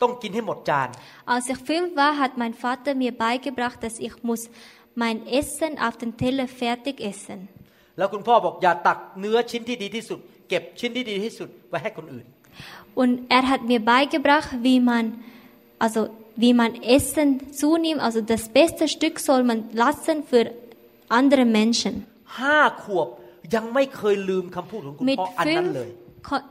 [0.02, 0.88] ต้องกินให้หมดจาน
[1.32, 4.42] Als ich fünf war, hat mein Vater mir beigebracht, dass ich muss
[5.02, 7.40] mein Essen auf den Teller fertig essen.
[7.98, 12.26] แล้วคุณพ่อบอกอย่าตักเนื้อชิ้นที่ดีที่สุด เก็บชิ้นที่ดีที่สุดไว้ให้คนอื่น
[13.00, 15.04] Und er hat mir beigebracht, wie man,
[15.84, 16.00] also
[16.42, 17.28] wie man Essen
[17.60, 18.00] zunimmt.
[18.06, 20.44] Also das beste Stück soll man lassen für
[21.18, 21.92] andere Menschen.
[22.40, 23.08] ห้าขวบ
[23.54, 26.46] ยังไม่เคยลืมคำพูดของคุณ Mit พ่ออันนั้นเลย fünf, ko-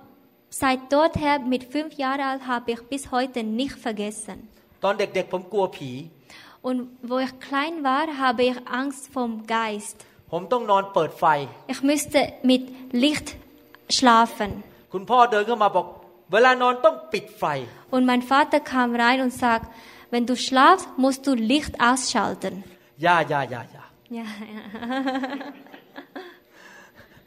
[0.62, 4.38] seit dorther, mit fünf Jahren alt, habe ich bis heute nicht vergessen.
[4.84, 5.92] ตอนเด็กๆ ผมกลัวผี
[6.68, 6.78] Und
[7.10, 9.98] wo ich klein war, habe ich Angst vom Geist.
[10.32, 11.26] ผมต้องนอนเปิดไฟ
[11.74, 12.20] Ich müsste
[12.52, 12.64] mit
[13.04, 13.28] Licht
[13.98, 14.50] schlafen.
[14.94, 15.86] คุณพ่อเดินเข้ามาบอก
[16.32, 17.44] เวลานอนต้องปิดไฟ
[17.96, 19.68] Und mein Vater kam rein und sagt,
[20.14, 22.54] wenn du schlafst, musst du Licht ausschalten.
[23.04, 23.84] อย่าอย่าอย่าอย่า
[24.18, 24.26] Ja,
[24.56, 24.62] ja.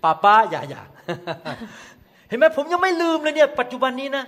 [0.03, 0.83] ป้าป้าอย่าอย่า
[2.29, 4.25] เห็นไหมผมยังไม่ลืมเลยเนี่ย ปัจจุบันนี้นะ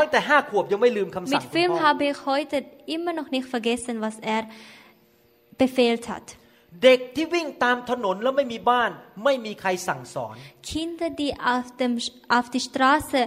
[0.00, 2.56] ตั้ง Seit, แต่ห้าขวบยังไม่ลืมคำสั่ mit งคุณ Film พ่อ habe ich heute
[2.96, 4.42] immer noch nicht vergessen, was er
[5.62, 6.26] befehlt hat.
[6.84, 8.90] เด็กที่วิ่งตามถนนแล้วไม่มีบ้าน
[9.24, 10.34] ไม่มีใครสั่งสอน
[10.70, 11.92] Kinder, die auf, dem,
[12.36, 13.20] auf die Straße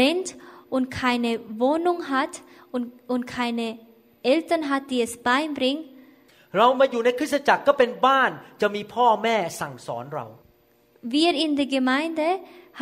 [0.00, 0.28] rennt
[0.74, 1.30] und keine
[1.62, 2.34] Wohnung hat
[2.74, 3.66] und, und keine
[4.32, 5.82] Eltern hat, die es beibringen,
[6.58, 8.30] เรามาอยู่ในคริสตจักรก็เป็นบ้าน
[8.60, 10.26] จะมีพ่อแม่สั่งสอนเรา
[11.14, 12.26] wir in der Gemeinde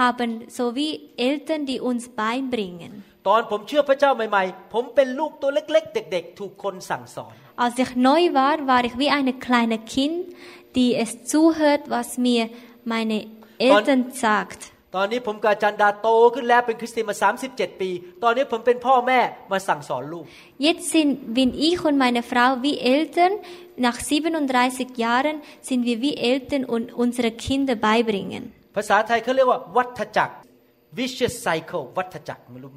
[0.02, 2.92] haben so wie Eltern, die uns beibringen.
[3.28, 7.34] ตอนผมเชื่อพระเจ้าใหม่ๆ ผมเป็นลูกตัวเล็ก ๆ เด็ก ๆ ถูกคนสั่งสอน
[7.66, 10.24] Als ich neu war, war ich wie ein kleines Kind,
[10.78, 12.44] die es zuhört, was mir
[12.94, 13.18] meine
[13.70, 14.62] Eltern sagt.
[14.96, 17.16] ตอนนี้ผมกับอาจารย์ดาโตขึ้นแล้วเป็นคริสเตียนมา
[17.50, 17.90] 37 ปี
[18.24, 19.20] ตอนนี้ผมเป็นพ่อแม่
[19.52, 20.26] มาสั่งสอนลูก
[20.66, 23.34] Jetzt sind, bin ich und meine Frau wie Eltern.
[23.88, 28.44] Nach 37 Jahren sind wir wie Eltern und unsere Kinder beibringen.
[28.76, 30.36] ภาษาไทยเขาเรียกว่า วัฏจักร
[31.00, 32.72] vicious cycle วัฏจักรไม่รู้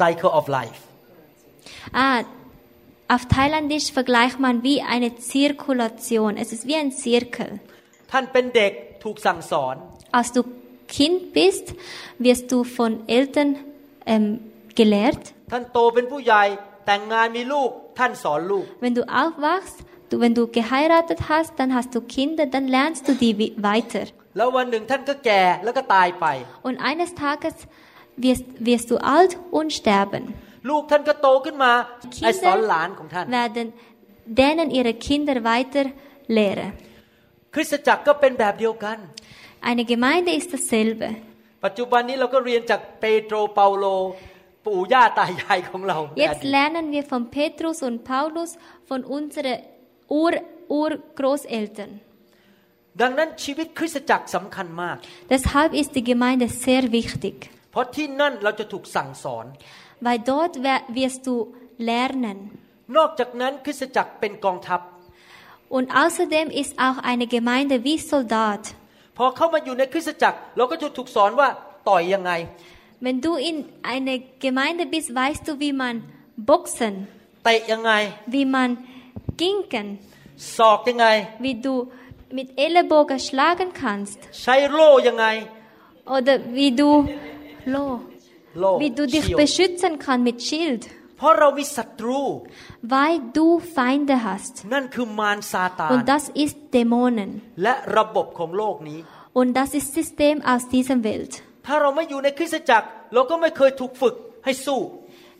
[0.00, 0.80] cycle of life
[2.04, 2.18] Ah,
[3.14, 6.36] auf Thailändisch vergleicht man wie eine Zirkulation.
[6.42, 7.48] Es ist wie ein Zirkel.
[8.12, 8.72] ท่านเป็นเด็ก
[9.04, 9.74] ถูกสั่งสอน
[10.18, 10.40] Als du
[10.96, 11.66] Kind bist,
[12.24, 13.50] wirst du von Eltern
[14.12, 14.24] ähm,
[14.80, 15.24] gelehrt.
[15.52, 16.42] ท่านโตเป็นผู้ใหญ่
[16.86, 19.76] แต่งงานมีลูก ท่านสอนลูก Wenn du aufwachst,
[20.10, 24.04] du, wenn du geheiratet hast, dann hast du Kinder, dann lernst du die wi- weiter.
[24.38, 26.26] แล้ววันหนึ่งท่านก็แก่แล้วก็ตายไป
[26.68, 27.56] Und eines Tages
[28.24, 30.22] wirst, wirst du alt und sterben.
[30.70, 31.72] ลูกท่านก็โตขึ้นมา
[32.24, 33.66] ไอสอนหลานของท่าน werden
[34.40, 35.86] denen ihre Kinder weiter
[36.36, 36.70] lehren.
[37.54, 38.98] คริสตจักรก็เป็นแบบเดียวกัน
[39.70, 41.08] Eine Gemeinde ist dasselbe.
[41.64, 43.86] ปัจจุบันนี้เราก็เรียนจากเปโตรเปาโล
[44.66, 48.50] ปู่ย่าตายายของเราในอ Jetzt ดีต lernen wir von Petrus und Paulus,
[48.90, 49.56] von unseren
[50.22, 50.32] Ur
[50.80, 51.92] Urgroßeltern.
[53.01, 54.97] ดังนั้นชีวิตคริสตจักรสำคัญมาก
[55.33, 57.35] Deshalb ist die Gemeinde sehr wichtig,
[57.71, 59.45] เพราะที่นั่นเราจะถูกสั่งสอน
[60.05, 61.35] weil dort wer- wirst du
[61.89, 62.37] lernen.
[62.97, 64.81] นอกจากนั้นคริสตจักรเป็นกองทัพ
[65.77, 68.63] Und außerdem ist auch eine Gemeinde wie Soldat.
[69.17, 71.49] พอเข้ามาอยู่ในคริสตจักรเราก็จะถูกสอนว่า
[71.89, 72.31] ต่อยยังไง
[73.05, 73.57] Wenn du in
[73.93, 75.95] einer Gemeinde bist, weißt du, wie man
[76.51, 76.93] boxen,
[77.45, 77.91] เตะยังไง
[78.33, 78.69] wie man
[79.41, 79.87] ginken,
[80.57, 81.07] ศอกยังไง
[81.43, 81.73] wie du
[82.38, 85.26] mit Ellenbogen schlagen kannst ใช้โล่ยังไง
[86.16, 86.90] oder wie du
[87.74, 87.84] Lo,
[88.60, 90.82] โล่ wie du dich เฉียว beschützen kannst mit Schild,
[91.18, 92.20] เพราะเรามีศัตรู
[92.94, 94.54] weil du Feinde hast.
[94.74, 97.30] นั่นคือมารซาตาน Und das ist Dämonen.
[97.62, 98.98] และระบบของโลกนี้
[99.40, 101.32] Und das ist System aus dieser Welt.
[101.66, 104.80] ถ้าเราไม่อยู่ในคริสตจักร เราก็ไม่เคยถูกฝึกให้สู้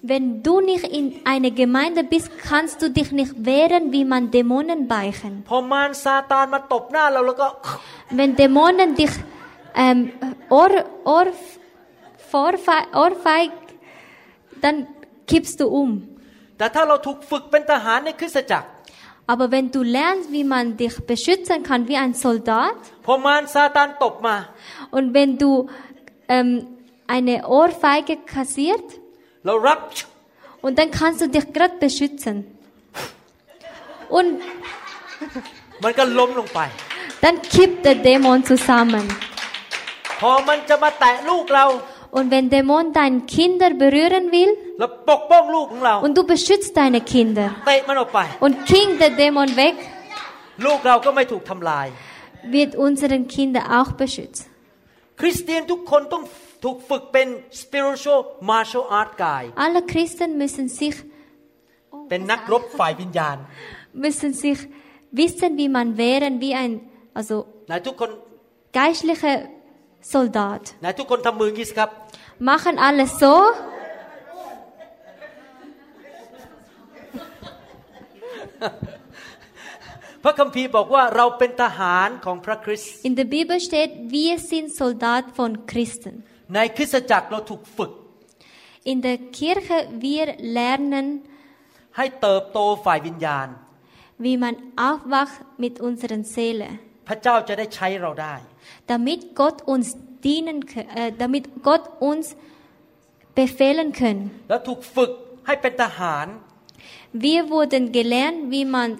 [0.02, 4.88] Wenn du nicht in einer Gemeinde bist, kannst du dich nicht wehren, wie man Dämonen
[4.88, 5.44] beichen.
[8.10, 9.10] Wenn Dämonen dich
[9.76, 10.12] ähm,
[10.50, 11.28] Ohr, Ohr,
[12.18, 13.52] Vorfeig, Ohrfeig,
[14.62, 14.88] dann
[15.28, 16.08] kippst du um.
[19.28, 22.76] Aber wenn du lernst, wie man dich beschützen kann wie ein Soldat,
[24.92, 25.70] und wenn du
[26.28, 26.68] ähm,
[27.06, 28.99] eine Ohrfeige kassiert,
[30.65, 32.37] und dann kannst du dich gerade beschützen.
[34.17, 34.31] Und
[35.85, 36.61] มันก็ล้มลงไป
[37.25, 39.05] dann kippt der Dämon zusammen.
[40.21, 41.67] พอมันจะมาแตะลูกเรา
[42.17, 48.55] Und wenn Dämon deine Kinder berühren will เราปกป้องลูกของเรา und du beschützt deine Kinder เตะมันออกไป und
[48.71, 49.75] king der Dämon weg,
[50.67, 51.87] ลูกเราก็ไม่ถูกทำลาย
[52.55, 54.45] wird unseren Kinder auch beschützt.
[55.21, 56.23] คริสเตียนทุกคนต้อง
[56.65, 57.29] ถูกฝึกเป็น
[57.63, 58.21] spiritual
[58.51, 60.97] martial art guy Alle Christen müssen sich
[62.11, 63.37] เป็นนักรบฝ่ายวิญญาณ
[64.05, 64.59] müssen sich
[65.21, 66.73] wissen, wie man wehren, wie ein
[67.19, 67.37] also
[67.69, 68.11] ไหนทุกคน
[68.79, 69.37] geistlicher
[70.13, 70.63] Soldat.
[70.81, 71.91] ไหนทุกคนทำมืออย่างนี้สิครับ
[72.51, 73.35] Machen alles so.
[80.23, 86.15] พระคัมภีร์บอกว่าเราเป็นทหารของพระคริสต์ In der Bibel steht, wir sind Soldat von Christen.
[86.55, 87.93] ในคริสตจักรเราถูกฝึก
[88.93, 90.27] In der Kirche wir
[90.59, 91.07] lernen,
[91.97, 93.49] ให้เติบโตฝ่ายวิญญาณ
[94.25, 94.55] wie man
[94.89, 96.69] aufwacht mit unseren Seele,
[97.09, 98.35] พระเจ้าจะได้ใช้เราได้
[98.93, 99.87] damit Gott uns
[100.27, 102.27] dienen, kö- äh, damit Gott uns
[103.41, 104.25] befehlen können.
[104.49, 105.11] แล้วถูกฝึก
[105.47, 106.27] ให้เป็นทหาร
[107.27, 108.91] Wir wurden gelernt, wie man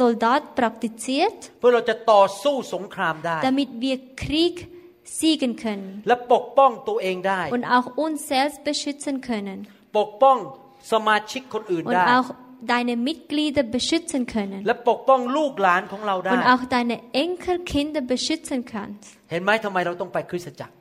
[0.00, 4.56] Soldat praktiziert, เพื่อเราจะต่อสู้สงครามได้ damit wir Krieg
[5.18, 9.58] siegen können และปกป้องตัวเองได้ und auch uns selbst beschützen können
[9.98, 10.36] ปกป้อง
[10.92, 12.30] สมาชิกคนอื่น und ได้ auch
[12.74, 19.08] deine Mitglieder beschützen können และปกป้องลูกหลานของเราได้ und auch deine Enkelkinder beschützen kannst.
[19.30, 20.74] เห็นไหมทำไมเราต้องไปคริสตจักร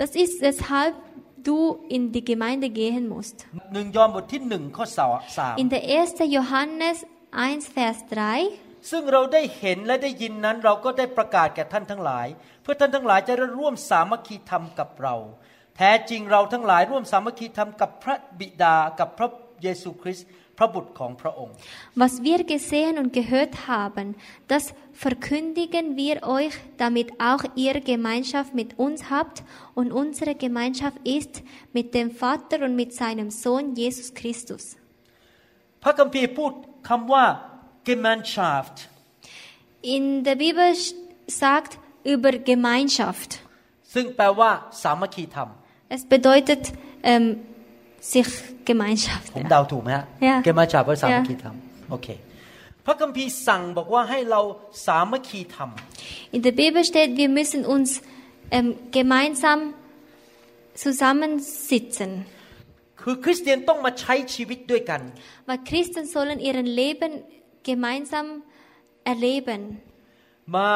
[0.00, 0.94] Das ist weshalb
[1.48, 1.58] du
[1.96, 3.36] in die Gemeinde gehen musst.
[3.74, 6.36] หนึ่งยอห์นบทที่หนึ่งข้อสาม In der 1.
[6.36, 6.98] Johannes
[7.32, 12.27] 1, Vers 3 ซึ่งเราได้เห็นและได้ยินนั้นเราก็ได้ประกาศแก่ท่านทั้งหลาย
[12.61, 15.15] เพื่อท่านทั้งหลายจะได้ร่วมสามัคคีธรรมกับเรา
[15.77, 19.29] แท้จริงเราทั้งหลายร่วมสามัคคีธรรมกับพระบิดากับพระ
[19.63, 21.53] เยซูคริสต์พระบุตรของพระองค์
[22.03, 24.07] Was wir gesehen und gehört haben,
[24.53, 24.63] das
[25.05, 29.37] verkündigen wir euch, damit auch ihr Gemeinschaft mit uns habt
[29.79, 31.33] und unsere Gemeinschaft ist
[31.77, 34.63] mit dem Vater und mit seinem Sohn Jesus Christus.
[35.83, 36.51] พระคัมภีร์พูด
[36.89, 37.25] คำว่า
[37.90, 38.76] Gemeinschaft
[39.96, 40.94] In der Bibel sch-
[41.42, 41.72] sagt
[42.12, 43.30] über Gemeinschaft.
[43.94, 44.50] ซึ่งแปลว่า
[44.82, 45.48] สามัคคีธรรม
[45.96, 46.62] Es bedeutet
[47.10, 47.24] ähm,
[48.12, 48.28] sich
[48.68, 49.26] Gemeinschaft.
[49.34, 49.50] ผม Ja.
[49.50, 50.38] เดาถูกไหมฮะ Yeah.
[50.48, 51.42] Gemeinschaft ว่าสามัคคี Yeah.
[51.44, 51.54] ธรรม
[51.90, 52.08] โอเค
[52.86, 54.40] พระคัมภีร์สั่งบอกว่าให้เรา
[54.86, 55.70] สามัคคีธรรม
[56.36, 57.88] In der Bibel steht, wir müssen uns
[58.56, 59.58] ähm, gemeinsam
[60.82, 62.10] zusammensitzen.
[63.02, 65.00] คือคริสเตียนต้องมาใช้ชีวิตด้วยกัน
[65.48, 67.12] Weil Christen sollen ihren Leben
[67.68, 68.26] gemeinsam
[69.12, 69.62] erleben
[70.56, 70.70] มา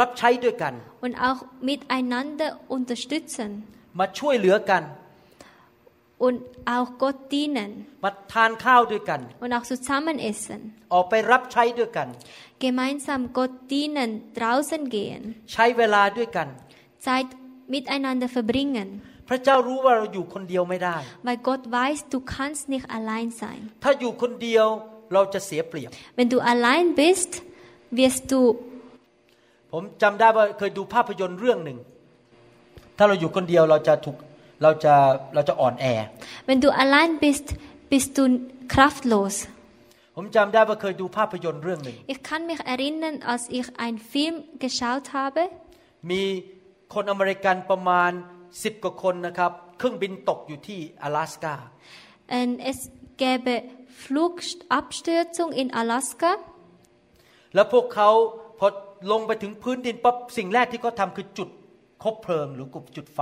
[0.00, 0.74] รับใช้ด้วยกัน
[1.06, 3.50] und auch miteinander unterstützen
[3.98, 4.84] มาช่วยเหลือกัน
[6.26, 6.38] und
[6.76, 7.70] auch Gott dienen
[8.04, 10.60] มาทานข้าวด้วยกัน und auch zusammen essen.
[10.92, 12.08] ออกไปรับใช้ด้วยกัน
[12.64, 16.48] Gemeinsam Gott dienen, draußen gehen, ใช้เวลาด้วยกัน
[17.06, 17.28] Zeit
[17.74, 18.88] miteinander verbringen.
[19.28, 23.60] พระเจ้ารู้ว่าเราอยู่คนเดียวไม่ได้ Weil Gott weiß, du kannst nicht allein sein.
[23.84, 24.66] ถ้าอยู่คนเดียว
[25.13, 27.31] เราจะเสียเปรียบ Wenn du allein bist,
[27.97, 28.41] wirst du
[29.73, 31.77] ผมจำได้ว่าเคยดูภาพยนตร์เรื่องหนึ่ง
[32.97, 34.17] ถ้าเราอยู่คนเดียวเราจะถูก
[34.63, 34.93] เราจะ
[35.33, 35.85] เราจะอ่อนแอ
[36.47, 37.47] Wenn du allein bist,
[37.91, 38.23] bist du
[38.73, 39.35] kraftlos.
[40.15, 45.41] ผมจำได้ว่าเคยดูภาพยนตร์เรื่องหนึ่ง Ich kann mich erinnern, als ich einen Film geschaut habe.
[46.11, 46.23] มี
[46.93, 48.11] คนอเมริกันประมาณ
[48.63, 51.55] สิบกว่าคนนะครับ เครื่องบินตกอยู่ที่阿拉สกา
[52.39, 52.79] Und es
[53.21, 53.55] gäbe
[54.04, 56.32] Flugabstürzung in Alaska.
[57.54, 58.10] แล้วพวกเขา
[58.58, 58.66] พอ
[59.12, 61.48] ลงไปถึงพื้นดินปั๊บสิ่งแรกที่เขาทำคือจุด
[62.02, 63.20] คบเพลิงหรือกลุ่มจุดไฟ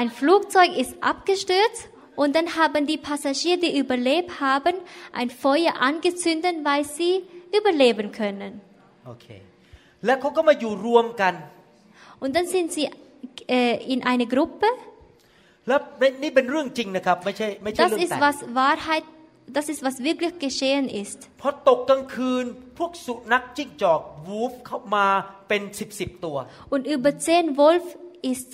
[0.00, 1.82] Ein Flugzeug ist abgestürzt
[2.20, 4.74] und dann haben die Passagiere, die überlebt haben,
[5.20, 7.14] ein Feuer angezündet, weil sie
[7.58, 8.52] überleben können.
[9.06, 9.26] โอเค
[10.04, 11.34] แล้วเขาก็มาอยู่รวมกัน
[12.22, 12.84] Und dann sind sie
[13.56, 14.68] äh, in eine Gruppe.
[15.68, 15.80] แล้ว
[16.22, 19.04] นี่เป็นเรื่องจริงนะครับ ไม่ใช่ไม่ใช่ Das เรื่อง ist แต่ง was Wahrheit,
[19.56, 21.18] das ist was wirklich geschehen ist.
[21.40, 22.44] พอตกกลางคืน
[22.78, 25.06] พวกสุนัขจิ้งจอกวูฟเข้ามา
[25.48, 26.36] เป็นสิบสิบตัว
[26.74, 27.84] Und über zehn Wolf
[28.32, 28.50] ist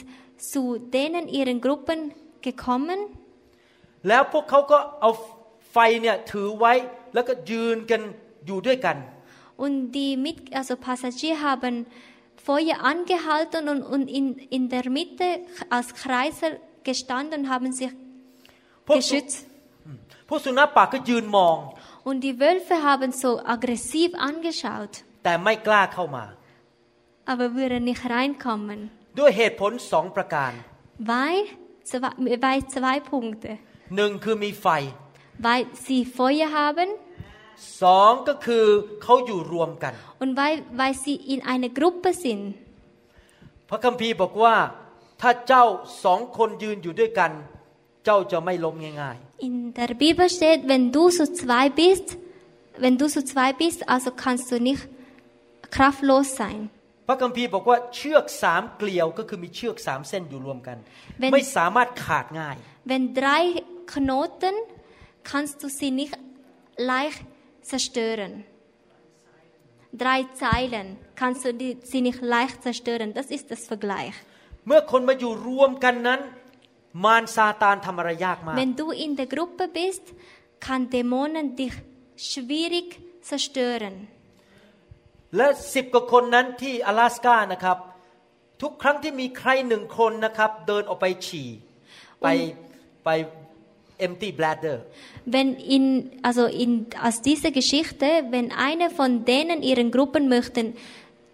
[0.52, 0.62] zu
[0.96, 2.00] denen ihren Gruppen
[2.46, 3.00] gekommen
[4.08, 5.10] แล้วพวกเขาก็เอา
[5.72, 6.72] ไฟเนี่ยถือไว้
[7.14, 8.00] แล้วก็ยืนกัน
[8.46, 8.96] อยู่ด้วยกัน
[9.64, 11.86] und die mit, also Passagiere haben
[12.36, 15.40] Feuer angehalten und, und in, in der Mitte
[15.70, 17.90] als Kreisel gestanden und haben sich
[18.86, 19.38] พวกสุ geschützt.
[20.27, 21.57] พวกสุนัขป่าก็ยืนมอง
[22.09, 26.25] Und die Wölfe haben so aggressiv angeschaut, แต่ไม่กล้าเข้ามา
[27.31, 28.79] aber würden nicht reinkommen,
[29.19, 30.51] ด้วยเหตุผลสองประการ
[31.11, 31.39] weil
[31.89, 32.11] zwei,
[32.45, 33.51] weil zwei Punkte.
[33.95, 34.67] หนึ่งคือมีไฟ
[35.45, 36.89] Weil sie Feuer haben
[37.81, 38.65] สองก็คือ
[39.03, 42.43] เขาอยู่รวมกัน und weil, weil sie in einer Gruppe sind.
[43.69, 44.55] พระคัมภีร์บอกว่า
[45.21, 45.65] ถ้าเจ้า
[46.03, 47.31] สองคนยืนอยู่ด้วยกัน
[48.05, 49.17] เจ้าจะไม่ล้มง่าย
[49.48, 52.06] In der Bibel steht, wenn du so zwei bist,
[52.84, 54.82] wenn du so zwei bist, also kannst du nicht
[55.76, 56.60] kraftlos sein.
[56.88, 60.78] ๆ พระคัมภีร์บอกว่าเชือกสามเกลียวก็คือมีเชือกสามเส้นอยู่รวมกัน
[61.20, 62.56] Wenn- ไม่สามารถขาดง่าย
[62.90, 63.42] Wenn drei
[63.94, 64.56] Knoten
[65.30, 66.14] kannst du sie nicht
[66.92, 67.22] leicht
[67.70, 68.32] zerstören.
[70.02, 70.86] Drei Zeilen
[71.20, 73.08] kannst du die, sie nicht leicht zerstören.
[73.18, 74.14] Das ist das Vergleich.
[74.66, 76.20] เมื่อคนมาอยู่รวมกันนั้น
[77.04, 80.04] มารซาตานทำอะไรยากมาก Wenn du in der Gruppe bist,
[80.66, 81.74] kann Dämonen dich
[82.30, 82.88] schwierig
[83.30, 83.94] zerstören.
[85.36, 87.78] และสิบกว่าคนนั้นที่阿拉斯กานะครับ
[88.62, 91.48] ทุกครั้งที่มีใครหนึ่งคนนะครับ เดินออกไปฉี่
[92.22, 92.26] ไป
[93.04, 93.08] ไป
[94.06, 94.76] empty bladder
[95.34, 95.84] Wenn in,
[96.28, 96.70] also in,
[97.06, 100.66] aus dieser Geschichte, wenn einer von denen ihren Gruppen möchten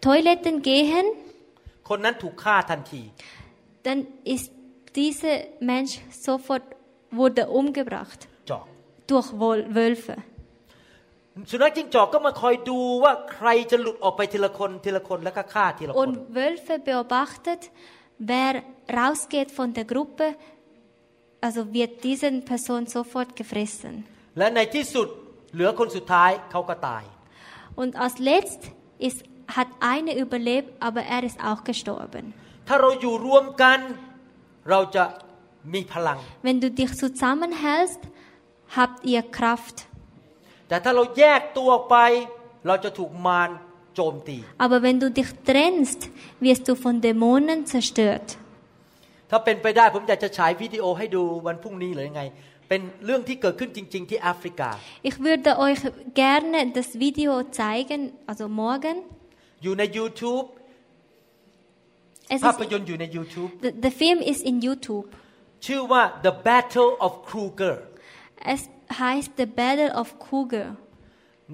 [0.06, 1.06] Toiletten gehen,
[1.88, 3.02] คนนั้นถูกฆ่าทันที
[3.86, 4.00] dann
[4.34, 4.50] ist
[4.98, 5.36] dieser
[5.70, 5.94] Mensch
[6.26, 6.64] sofort
[7.18, 8.64] wurde umgebracht จอก
[9.10, 10.16] durch Wol- Wölfe.
[11.50, 17.60] สุนัขจิ้งจอกก็มาคอยดูว่าใครจะหลุดออกไปทีละคนทีละคนแล้วก็ฆ่าทีละคน Und Wölfe beobachtet,
[18.32, 18.52] wer
[19.00, 20.26] rausgeht von der Gruppe,
[21.46, 23.94] also wird diese Person sofort gefressen.
[24.38, 25.08] และในที่สุด
[25.54, 27.04] เหลือคนสุดท้ายเขาก็ตาย
[27.80, 28.62] Und als letzt
[29.08, 29.20] ist,
[29.56, 32.24] hat einer überlebt, aber er ist auch gestorben.
[32.68, 33.78] ถ้าเราอยู่รวมกัน
[34.69, 35.03] เราจะ
[35.73, 38.01] มีพลัง Wenn du dich zusammenhältst,
[38.77, 39.77] habt ihr Kraft.
[40.67, 41.97] แต่ถ้าเราแยกตัวออกไป
[42.67, 43.49] เราจะถูกมาร
[43.95, 46.01] โจมตี Aber wenn du dich trennst,
[46.45, 48.27] wirst du von Dämonen zerstört.
[49.31, 52.23] ถ้าเป็นไปได้ผมอยากจะฉายวิดีโอให้ดูวันพรุ่งนี้หรือยังไง
[52.69, 54.69] เป็นเรื่องที่เกิดขึ้นจริง ๆ ที่แอฟริกา
[55.09, 55.81] Ich würde euch
[56.23, 58.95] gerne das Video zeigen, also morgen.
[59.63, 60.45] อยู่ใน YouTube
[62.34, 65.06] Es ภาพ ist, ยนตร์อยู่ใน YouTube the, the film ist in YouTube.
[65.66, 67.74] ชื่อว่า The Battle of Kruger
[68.54, 68.62] Es
[69.00, 70.68] heißt The Battle of Cougar.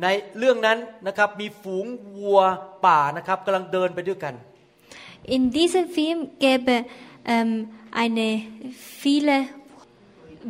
[0.02, 0.06] ใน
[0.38, 1.86] เรื่องนั้นนะครับมีฝูง
[2.18, 2.40] วัว
[2.86, 4.34] ป่านะครับกำลังเดินไปด้วยกัน
[5.36, 6.76] In diesem Film gäbe
[7.34, 7.50] ähm,
[8.02, 8.28] eine
[9.02, 9.36] viele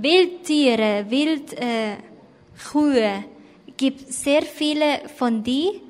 [0.04, 1.96] Wildtiere, Wildkühe, äh,
[2.68, 3.24] Kühe.
[3.76, 5.80] gibt sehr viele von die.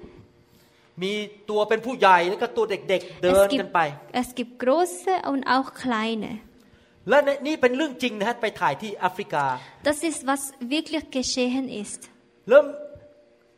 [1.04, 1.14] มี
[1.50, 3.80] ตัวเป็นผู้ใหญ่แล้วก็ตัวเด็กๆเดิน Es กัน gibt, ไป
[4.22, 6.32] es gibt große und auch kleine.
[7.10, 9.46] และนี่เป็นเรื่องจริงนะฮะไปถ่ายที่แอฟริกา
[9.90, 10.42] Das ist, was
[10.76, 12.02] wirklich geschehen ist.
[12.50, 12.66] เริ่ม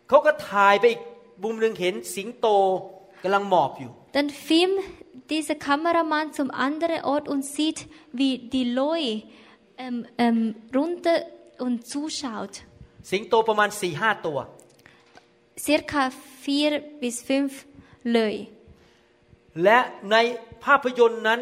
[0.10, 1.02] เขาก็ถ่ายไปอีก
[1.44, 2.48] มุมหนึ่งเห็นสิงโต
[3.24, 4.80] กำลังหมอบอยู่ Dann filmt
[5.34, 7.80] dieser Kameramann zum anderen Ort und sieht,
[8.20, 9.04] wie die Loi
[9.84, 10.40] ähm, ähm,
[10.78, 11.18] runter
[11.66, 12.54] und zuschaut.
[13.12, 14.38] สิงโตประมาณสี่ห้าตัว
[15.66, 16.04] Circa
[16.45, 16.71] vier
[17.03, 17.53] bis fünf
[18.17, 18.37] Löi.
[19.65, 19.79] และ
[20.13, 20.17] ใน
[20.65, 21.41] ภาพยนตร์นั้น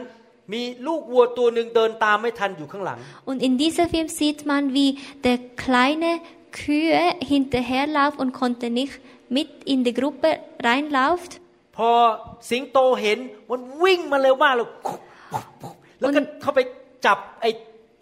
[0.52, 2.98] มีลูกวัวตัวหนึ่งเดินตามไม่ทันอยู่ข้างหลัง
[3.30, 4.90] Und in diesem Film sieht man, wie
[5.26, 6.10] der kleine
[6.60, 8.94] Kühe hinterherläuft und konnte nicht
[9.36, 10.28] mit in die Gruppe
[10.68, 11.32] reinläuft.
[11.76, 11.90] พอ
[12.50, 13.18] สิงโตเห็น
[13.50, 14.68] มันวิ่งมาเร็วมากเลย
[16.00, 16.60] แล้วก็เข้าไป
[17.06, 17.50] จับไอ้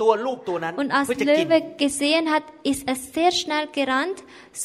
[0.01, 4.19] ตัวลูกตัวนั้น Und als เพื่อจะกิน Löwe gesehen hat, ist er sehr schnell gerannt,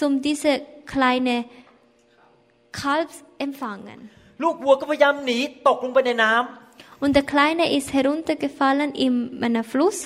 [0.06, 0.52] um diese
[0.94, 1.36] kleine
[2.82, 4.00] Kalbs empfangen.
[4.44, 9.14] ลูกวัวก็พยายามหนีตกลงไปในน้ำ Und der Kleine ist heruntergefallen in
[9.46, 9.98] einen Fluss.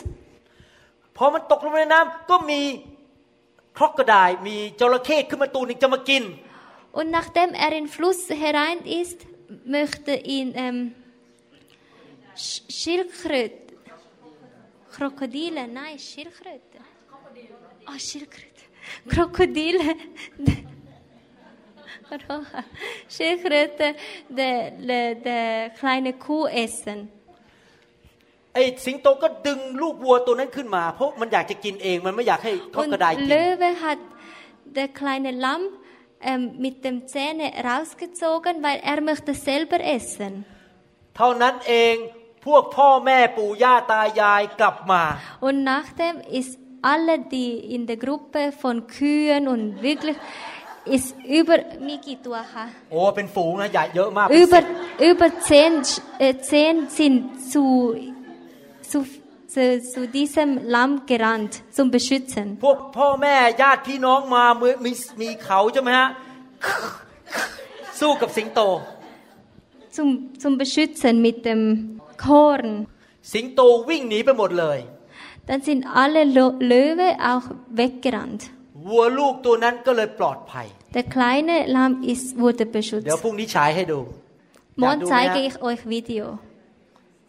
[1.18, 2.60] พอมันตกลงไปในน้ำก็มี
[3.78, 6.24] ครอกกระดายมีจระเข้ขึ้นมาตัวหนึ่งจะมากิน
[7.00, 9.20] Und nachdem er in den Fluss herein ist,
[9.78, 10.78] möchte ihn ähm,
[12.46, 13.74] Sch- Schildkröte,
[14.94, 16.78] Krokodile, nein, Schildkröte.
[17.90, 18.62] Ah, Schildkröte.
[19.14, 19.88] Krokodile.
[23.15, 23.95] Schildkröte,
[24.29, 27.01] der, der, der kleine Kuh essen.
[28.55, 34.01] ไอ้สิงโตก็ดึงลูกวัวตัวนั้นขึ้นมา เพราะมันอยากจะกินเองมันไม่อยากให้ครอก Und กระดายกิน Löwe hat
[34.79, 35.63] der kleine Lamm
[36.29, 40.33] ähm, mit dem Zähne rausgezogen, weil er möchte selber essen.
[41.17, 41.95] เท่านั้นเอง
[42.47, 45.03] พวกพ่อแม่ปู่ย่าตายายกลับมา
[45.47, 46.53] Und nachdem ist
[46.93, 50.17] alle, die in der Gruppe von Kühen und wirklich
[50.95, 51.09] ist
[51.39, 51.57] über,
[51.87, 52.65] wie geht du, ha?
[52.91, 54.61] โอ้เป็นฝูงนะใหญ่เยอะมาก über,
[55.11, 57.17] über zehn, Sch- äh, zehn sind
[57.53, 57.65] zu,
[58.91, 58.99] zu,
[59.53, 59.63] zu,
[59.93, 62.47] zu diesem Lamm gerannt, zum Beschützen.
[62.65, 66.09] พวกพ่อแม่ญาติพี่น้องมามือมีมีเขาใช่ไหมฮะ
[68.01, 68.63] สู้กับสิงโต
[69.97, 70.09] Zum,
[70.43, 71.63] zum Beschützen mit dem
[72.27, 72.69] Korn.
[73.33, 74.79] สิงโตวิ่งหนีไปหมดเลย
[75.49, 77.47] Dann sind alle Lo- Löwe auch
[77.81, 78.43] weggerannt.
[78.85, 80.67] วัวลูกตัวนั้นก็เลยปลอดภัย
[80.97, 83.23] Der kleine Lamm ist, wurde เดี๋ยว beschützt.
[83.25, 84.01] พรุ่งนี้ฉายให้ดู
[84.81, 86.25] อยาก Morgen ดูไหม zeige ฮะ ich euch Video.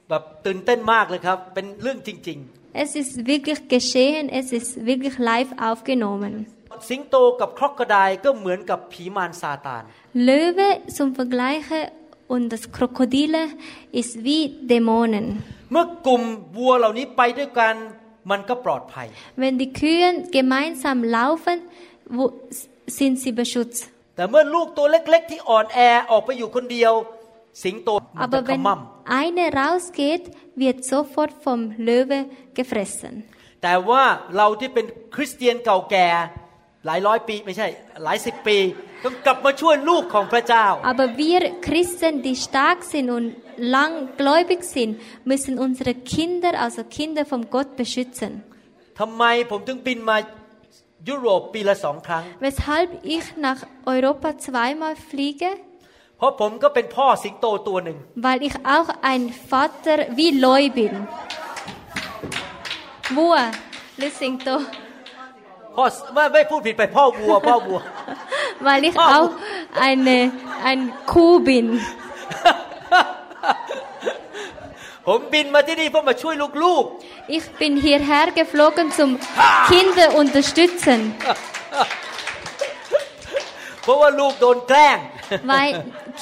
[0.10, 2.40] แบบตื่นเต้นมากเลยครับ เป็นเรื่องจริง
[2.86, 6.34] Es ist wirklich geschehen, es ist wirklich live aufgenommen.
[6.62, 9.84] ๆสิงโตกับครอกกระไดก็เหมือนกับผีมารซาตาน
[10.28, 11.84] Löwe zum Vergleichen
[12.34, 13.44] und das Krokodile
[14.00, 14.42] ist wie
[14.72, 15.26] Dämonen.
[15.72, 16.24] เมื่อกลุ่ม
[16.58, 17.76] วัวเหล่านี้ไปด้วยกัน
[18.32, 19.08] มันก็ปลอดภัย
[19.42, 21.58] Wenn die Kühe gemeinsam laufen,
[22.18, 22.24] wo,
[22.98, 23.84] sind sie beschützt.
[24.16, 25.80] แต่เมื่อลูกตัวเล็ก ๆ ที่อ่อนแอ
[26.12, 26.94] ออกไปอยู่คนเดียว
[27.64, 28.80] สิงโตมันจะ Aber ข wenn มั่ม
[29.22, 30.24] eine rausgeht,
[30.62, 32.20] wird sofort vom Löwe
[32.58, 33.14] gefressen.
[33.64, 34.04] แต่ว่า
[34.38, 36.08] เราที่เป็นคริสเตียนเก่าแก่
[36.86, 37.68] หลายร้อยปีไม่ใช่
[38.04, 38.58] หลายสิบปี
[39.05, 43.27] ต้องกลับมาช่วยลูกของพระเจ้า Aber wir Christen, die stark sind und
[43.77, 44.93] langgläubig sind,
[45.31, 48.31] müssen unsere Kinder, also Kinder von Gott beschützen.
[49.01, 50.17] ทำไมผมถึงบินมา
[51.09, 53.61] ยุโรปปีละสองครั้ง Weshalb ich nach
[53.95, 55.51] Europa zweimal fliege?
[56.19, 59.23] เพราะผมก็เป็นพ่อสิงโตตัวหนึ่ง Weil ich auch ein
[59.53, 60.93] Vater wie Leu bin.
[63.17, 63.29] Wo?
[64.03, 64.55] Lissingto.
[65.77, 65.85] พ่อ
[66.15, 67.81] ไม่ไม่พูดผิดไปพ่อวัว พ่อวัว
[68.67, 69.09] Weil ich Oh.
[69.17, 69.31] auch
[69.89, 70.17] eine,
[70.71, 70.81] ein
[71.13, 71.67] Kuh bin.
[75.09, 76.35] ผมบินมาที่นี่เพื่อมาช่วย
[76.65, 76.85] ลูก
[77.37, 79.11] Ich bin hierher geflogen zum
[79.71, 81.01] Kinder unterstützen,
[82.53, 84.99] ๆ เพราะว่าลูกโดนแกล้ง
[85.51, 85.71] weil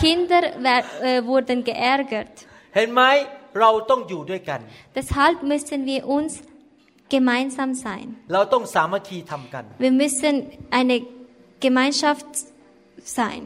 [0.02, 2.34] Kinder wer- äh, wurden geärgert.
[2.76, 3.02] เห็นไหม
[3.60, 4.60] เราต้องอยู่ด้วยกัน
[4.98, 6.32] Deshalb müssen wir uns
[7.14, 8.06] gemeinsam sein.
[8.32, 10.34] เราต้องสามัคคีทำกัน Wir müssen
[10.80, 10.96] eine
[11.65, 12.31] Gemeinschaft
[13.17, 13.43] sein.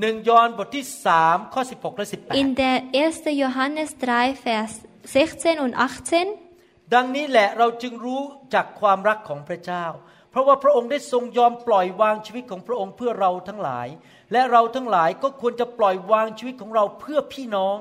[0.00, 2.06] หนึ่งยอห์นบทที่สามข้อ16และ
[2.42, 2.76] In der
[3.10, 3.42] 1.
[3.42, 4.72] Johannes 3, Vers
[5.14, 8.22] 16 und 18 18 ดังนี้แหละเราจึงรู้
[8.54, 9.84] จากความรักของพระเจ้า
[10.30, 13.88] เพราะว่าพระองค์ได้ทรงยอมปล่อยวางชีวิตของพระองค์เพื่อเราทั้งหลาย
[14.32, 17.76] และเราทั้งหลายก็ควรจะปล่อยวางชีวิตของเราเพื่อพี่น้อง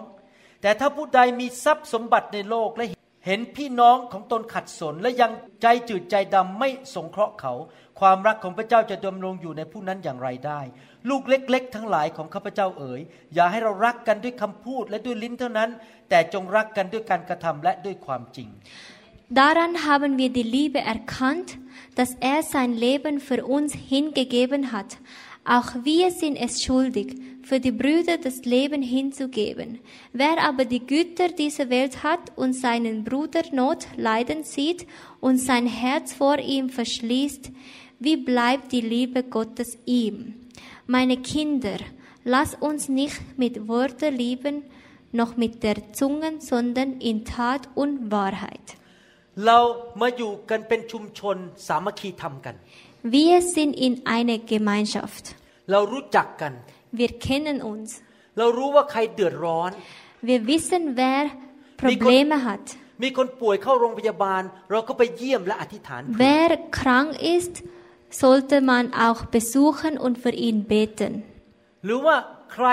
[0.61, 2.85] แต่ถ้าผู้ใดมีทรัพย์สมบัติในโลกและ
[3.25, 7.53] เห็นพี่น้องของตนขัดสนและยังใจจืดใจดำไม่สงเคราะห์เขา
[8.00, 10.60] ความรักของพระเจ้าจะดำรงอยู่ในผู้นั้นอย่างไรได้
[11.08, 13.00] ลูกเล็ก ๆ ทั้งหลายของข้าพเจ้าเอ๋ย
[13.34, 15.70] อย่าให้เรารักกันด้วยคำพูดและด้วยลิ้นเท่านั้น
[16.08, 18.50] แต่จงรักกันด้วยการกระทำและด้วยความจริง
[19.30, 21.58] Daran haben wir die Liebe erkannt,
[21.94, 24.98] dass er sein Leben für uns hingegeben hat.
[25.46, 29.80] Auch wir sind es schuldig, für die Brüder das Leben hinzugeben.
[30.12, 34.86] Wer aber die Güter dieser Welt hat und seinen Bruder Not leiden sieht
[35.20, 37.50] und sein Herz vor ihm verschließt,
[38.04, 40.16] wie bleibt die Liebe Gottes ihm?
[40.86, 41.78] Meine Kinder,
[42.24, 44.64] lass uns nicht mit Worten lieben,
[45.12, 48.66] noch mit der Zunge, sondern in Tat und Wahrheit.
[49.46, 49.58] เรา
[50.00, 52.54] มาอยู่กันเป็นชุมชนสามัคคีทำกัน
[53.16, 55.24] Wir sind in einer Gemeinschaft.
[55.70, 56.52] เรารู้จักกัน
[56.98, 57.88] Wir kennen uns.
[58.38, 59.70] เรารู้ว่าใครเดือดร้อน
[60.28, 61.24] Wir wissen, wer
[61.82, 62.64] Probleme hat.
[63.02, 67.54] มีคนป่วยเข้าโรงพยาบาล เราก็ไปเยี่ยมและอธิษฐานเผื่อ Wer krank ist,
[68.22, 71.12] sollte man auch besuchen und für ihn beten.
[71.84, 72.16] หรือว่า
[72.54, 72.68] ใคร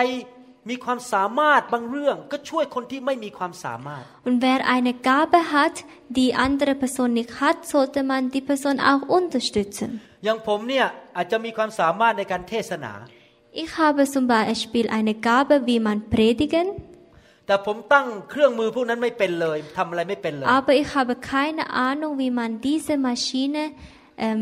[0.69, 5.75] มีความสามารถบางเรื่องก็ช่วยคนที่ไม่มีความสามารถ Und wer eine Gabe hat,
[6.19, 9.89] die andere Person nicht hat, sollte man die Person auch unterstützen.
[10.25, 10.85] อย่างผมเนี่ย
[11.17, 12.93] อาจจะมีความสามารถในการเทศนา
[13.63, 16.67] Ich habe zum Beispiel eine Gabe, wie man predigen,
[17.47, 23.61] แต่ผมตั้งเครื่องมือพวกนั้นไม่เป็นเลยทำอะไรไม่เป็นเลย aber ich habe keine Ahnung, wie man diese Maschine
[24.25, 24.41] ähm,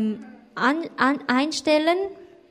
[0.68, 2.00] an, an, einstellen.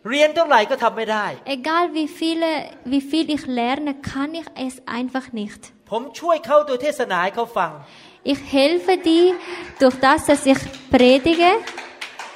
[0.10, 1.26] เรียนเท่าไหร่ก็ทำไม่ได้
[1.58, 2.50] Egal wie viele,
[2.92, 5.62] wie viel ich lerne, kann ich es einfach nicht.
[5.92, 7.72] ผมช่วยเขาโดยเทศนาให้เขาฟัง
[8.32, 9.26] Ich helfe die
[9.82, 10.62] durch das, dass ich
[10.94, 11.52] predige.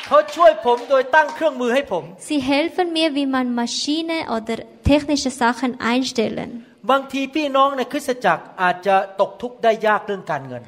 [0.07, 4.57] เขาช่วยผมโดยตั้งเครื่องมือให้ผม Sie helfen mir, wie man Maschine oder
[4.91, 6.51] technische Sachen einstellen.
[6.91, 10.61] บางทีพี่น้องในคริสตจักรอาจจะตกทุกข์ได้ยากเรื่องการเงิน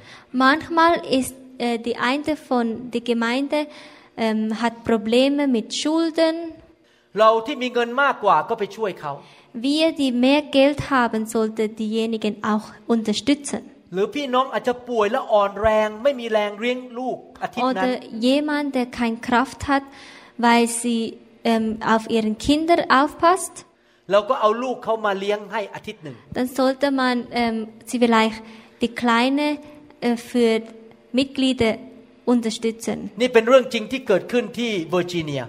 [0.46, 1.34] Manchmal ist
[1.66, 3.58] äh, die eine von der Gemeinde
[4.24, 6.36] ähm, hat Probleme mit Schulden.
[7.20, 9.14] เราที่มีเงินมากกว่าก็ไปช่วยเขา
[9.68, 13.62] Wir, die mehr Geld haben, sollten diejenigen auch unterstützen.
[13.94, 17.94] หรือพี่น้องอาจจะป่วยและอ่อนแรง ไม่มีแรงเลี้ยงลูกอาทิตย์นั้น Oder
[18.30, 19.86] jemand, der keine Kraft hat,
[20.46, 21.02] weil sie
[21.52, 23.56] ähm, auf ihren Kinder aufpasst,
[24.12, 27.58] เราก็เอาลูกเขามาเลี้ยงให้อาทิตย์หนึ่ง dann sollte man ähm,
[27.90, 28.40] sie vielleicht
[28.82, 29.48] die Kleine
[30.08, 30.52] äh, für
[31.18, 31.72] Mitglieder
[32.34, 32.98] unterstützen.
[33.22, 35.42] นี่เป็นเรื่องจริงที่เกิดขึ้นที่เวอร์จิเนีย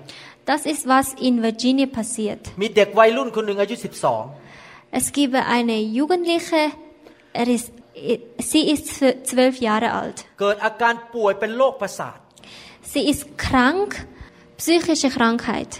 [0.50, 2.42] Das ist, was in Virginia passiert.
[2.62, 3.76] มีเด็กวัยรุ่นคนหนึ่งอายุ
[4.98, 6.60] Es gibt eine Jugendliche,
[7.32, 7.72] er ist,
[8.50, 8.84] sie ist
[9.30, 10.18] zwölf Jahre alt.
[10.26, 12.18] 12 เกิดอาการป่วยเป็นโรคประสาท
[12.92, 13.90] Sie ist krank,
[14.60, 15.72] psychische Krankheit.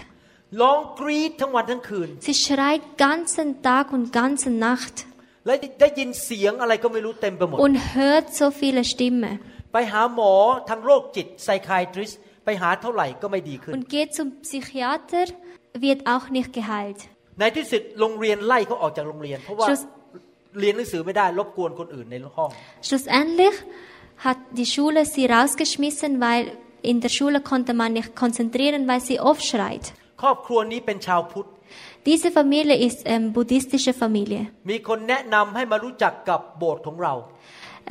[0.61, 4.95] ร้องกรีดทั้งวันทั้งคืน Sie schreit ganzen Tag und ganze Nacht
[5.45, 9.33] และได้ยินเสียงอะไรก็ไม่รู้เต็มไปหมด und hört so viele Stimmen
[9.72, 10.32] ไปหาหมอ
[10.68, 12.10] ทางโรคจิตไซคายทริส
[12.44, 15.26] ไปหาเท่าไหร่ก็ไม่ดีขึ้น und geht zum Psychiater
[15.84, 17.00] wird auch nicht geheilt
[17.38, 19.38] ในที่สุดโรงเรียนไล่เขาออกจากโรงเรียน
[22.86, 23.56] schlussendlich
[24.24, 26.44] hat die Schule sie rausgeschmissen weil
[26.90, 29.84] in der Schule konnte man nicht konzentrieren weil sie oft schreit
[30.22, 31.46] ครอบครัวนี้เป็นชาวพุทธ
[32.10, 34.42] Diese Familie ist ähm, buddhistische Familie.
[34.70, 37.14] มีคนแนะนำให้มารู้จักกับโบสถ์ของเรา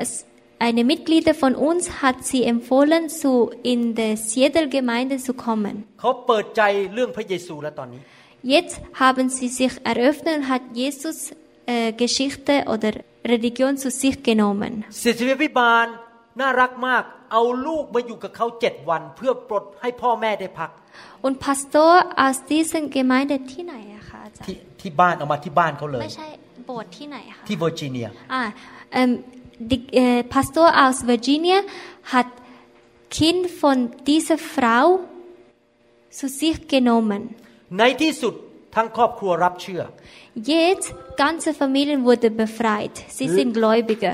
[0.04, 0.12] es
[0.61, 5.75] eine Mitglieder von uns hat sie empfohlen, zu in der Siedel-Gemeinde zu kommen.
[6.01, 6.63] เขาเปิดใจ
[6.95, 8.01] เรื่องพระเยซูแล้วตอนนี้
[8.55, 11.17] Jetzt haben sie sich eröffnet und hat Jesus
[11.67, 12.91] äh, Geschichte oder
[13.33, 14.73] Religion zu sich genommen.
[15.03, 15.87] ศิษยพิบาล
[16.41, 20.71] น่ารักมาก เอาลูกมาอยู่กับเขาเจ็ดวัน เพื่อปลดให้พ่อแม่ได้พัก
[21.27, 21.93] Und Pastor
[22.25, 26.29] aus dieser Gemeinde ที่ไหนอะคะอาจาร ที่ ย์ ที่บ้านเอามาที่บ้านเขาเลย ไม่ใช่
[26.67, 28.07] โบสถ์ที่ไหนคะ ที่เวอร์จิเนีย
[28.39, 28.49] Ah,
[28.99, 29.40] ähm, die,
[29.71, 31.59] äh, Pastor aus Virginia
[32.05, 32.27] hat
[33.11, 35.01] Kind von dieser Frau
[36.11, 37.23] zu sich genommen.
[37.79, 38.35] ในที่สุด
[38.75, 39.83] ทั้งครอบครัวรับเชื่อ
[40.53, 40.89] Jetzt
[41.25, 42.95] ganze Familien wurde befreit.
[43.17, 44.11] Sie sind Gläubige.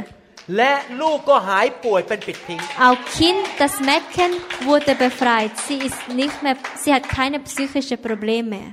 [0.56, 4.32] และลูกก็หายป่วยเป็นปิดทิ้ง Auch Kind, das Mädchen
[4.68, 5.52] wurde befreit.
[5.66, 8.68] Sie ist nicht mehr, sie hat keine psychischen Probleme mehr.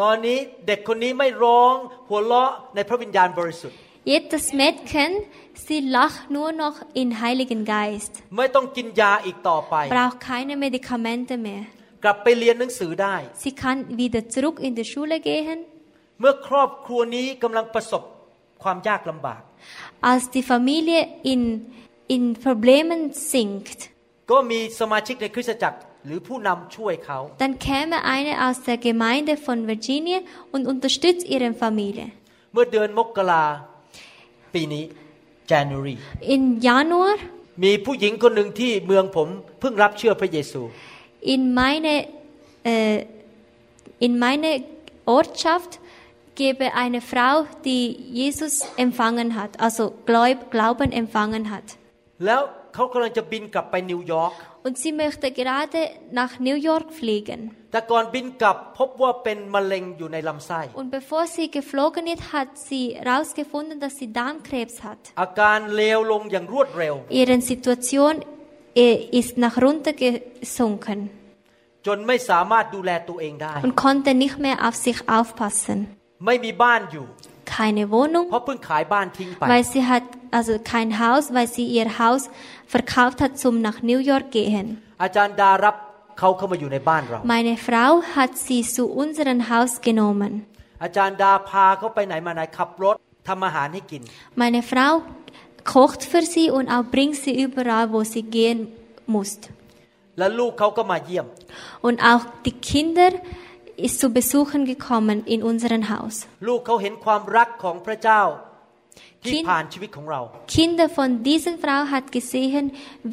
[0.00, 1.74] ตอนนี้เด็กคนนี้ไม่ร้อง
[2.08, 3.78] หัวเราะในพระวิญญาณบริสุทธิ์
[4.12, 5.10] Jetzt das Mädchen,
[5.66, 8.12] sie lacht nur noch in Heiligen Geist.
[8.36, 11.62] ไม่ต้องกินยาอีกต่อไป Braucht keine Medikamente mehr.
[12.04, 15.58] กลับไปเรียนหนังสือได้ Sie kann wieder zurück in die Schule gehen.
[16.20, 18.02] เมื่อครอบครัวนี้กำลังประสบ
[18.62, 19.42] ความยากลำบาก
[20.10, 21.00] Als die Familie
[21.32, 21.42] in,
[22.14, 23.00] in Problemen
[23.32, 23.78] sinkt,
[24.30, 30.18] ก็มีสมาชิกในคริสตจักรหรือผู้นำช่วยเขา dann käme eine aus der Gemeinde von Virginia
[30.54, 32.06] und unterstützt ihre Familie.
[32.52, 33.44] เมื่อเดือนมกรา
[34.54, 34.84] ปีนี้
[35.51, 35.95] January
[36.33, 37.17] In Januar
[37.63, 39.27] มีผู้หญิงคนหนึ่งที่เมืองผม
[39.59, 40.61] เพิ่งรับเชื่อพระเยซู
[41.25, 42.07] in meine,
[42.63, 43.05] äh,
[43.99, 44.63] in meine
[45.05, 45.79] Ortschaft
[46.35, 51.77] gebe eine Frau, die Jesus empfangen hat, also Gläub, Glauben empfangen hat.
[52.25, 52.41] แล้ว
[52.73, 54.33] เขากำลังจะบินกลับไปนิวยอร์ก
[54.66, 55.80] Und sie möchte gerade
[56.20, 57.40] nach New York fliegen.
[57.72, 65.00] แต่ก่อนบินกลับพบว่าเป็นมะเร็งอยู่ในลำไส้ Und bevor sie geflogen ist, hat sie herausgefunden, dass sie Darmkrebs hat.
[65.22, 68.14] อาการเลวลงอย่างรวดเร็ว Ihre Situation
[68.84, 70.98] äh, ist nach runter gesunken
[71.86, 75.78] จนไม่สามารถดูแลตัวเองได้ und konnte nicht mehr auf sich aufpassen.
[76.26, 77.06] ไม่มีบ้านอยู่
[77.45, 82.29] keine Wohnung, weil sie hat also kein Haus, weil sie ihr Haus
[82.67, 84.81] verkauft hat, zum nach New York gehen.
[87.23, 90.45] Meine Frau hat sie zu unserem Haus genommen.
[94.35, 95.01] Meine Frau
[95.63, 98.67] kocht für sie und auch bringt sie überall, wo sie gehen
[99.07, 99.39] muss.
[101.81, 103.09] Und auch die Kinder
[103.86, 106.14] ist zu Besuchen gekommen in unserem Haus.
[106.48, 108.22] ลูกเขาเห็นความรักของพระเจ้า
[109.24, 110.20] ที่ Kind- ผ่านชีวิตของเรา
[110.56, 112.64] Kinder von dieser Frau hat gesehen,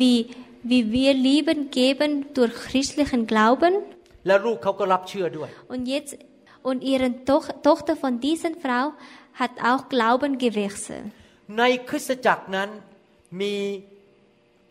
[0.01, 0.17] wie,
[0.71, 3.73] wie wir Lieben geben durch christlichen Glauben.
[4.27, 6.13] แล้วลูกเขาก็รับเชื่อด้วย Und jetzt,
[6.69, 8.85] und ihre Toch Tochter von dieser Frau
[9.41, 11.05] hat auch Glauben gewechselt.
[11.57, 12.69] ในคริสตจักรนั้น
[13.41, 13.55] มี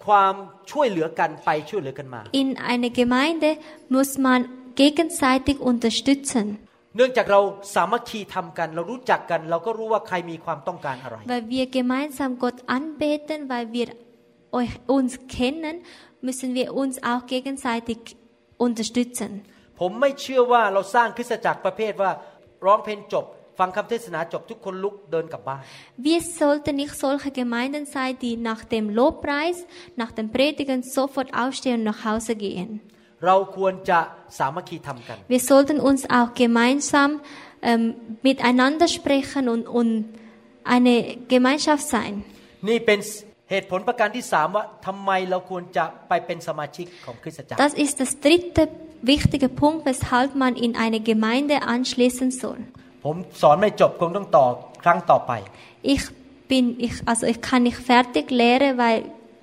[0.06, 0.34] ความ
[0.70, 3.48] ช่วยเหลือกันไปช่วยเหลือกันมา In einer Gemeinde
[3.94, 4.40] muss man
[4.82, 6.46] gegenseitig unterstützen,
[6.96, 7.40] เนื่องจากเรา
[7.74, 13.88] สามัคคีทำกัน เรารู้จักกัน เราก็รู้ว่าใครมีความต้องการอะไร weil wir gemeinsam Gott anbeten, weil wir
[14.58, 15.76] euch, uns kennen,
[16.26, 17.98] müssen wir uns auch gegenseitig
[18.66, 19.30] unterstützen.
[19.80, 22.10] ผมไม่เชื่อว่าเราสร้างคริสตจักรประเภทว่า
[22.66, 23.24] ร้องเพลงจบ
[23.58, 25.62] ฟังคำเทศนาจบทุกคนลุกเดินกลับบ้าน
[26.08, 29.58] Wir sollten nicht solche Gemeinden sein, die nach dem Lobpreis,
[30.02, 32.70] nach dem Predigen sofort aufstehen und nach Hause gehen.
[33.26, 33.98] เราควรจะ
[34.38, 37.10] สามัคคีทำกัน Wir sollten uns auch gemeinsam
[37.68, 37.82] ähm,
[38.28, 39.90] miteinander sprechen und, und
[40.74, 40.94] eine
[41.34, 42.12] Gemeinschaft sein.
[42.68, 42.98] นี่เป็น
[43.50, 48.62] เหตุผลประการที่สามว่าทำไมเราควรจะไปเป็นสมาชิกของคริสตจักร Das ist das dritte
[49.12, 52.60] wichtiger Punkt, weshalb man in eine Gemeinde anschließen soll.
[53.04, 54.46] ผมสอนไม่จบคงต้องต่อ
[54.84, 55.32] ครั้งต่อไป
[55.94, 56.04] Ich
[56.50, 58.98] bin, ich, also ich kann nicht fertig lehren, weil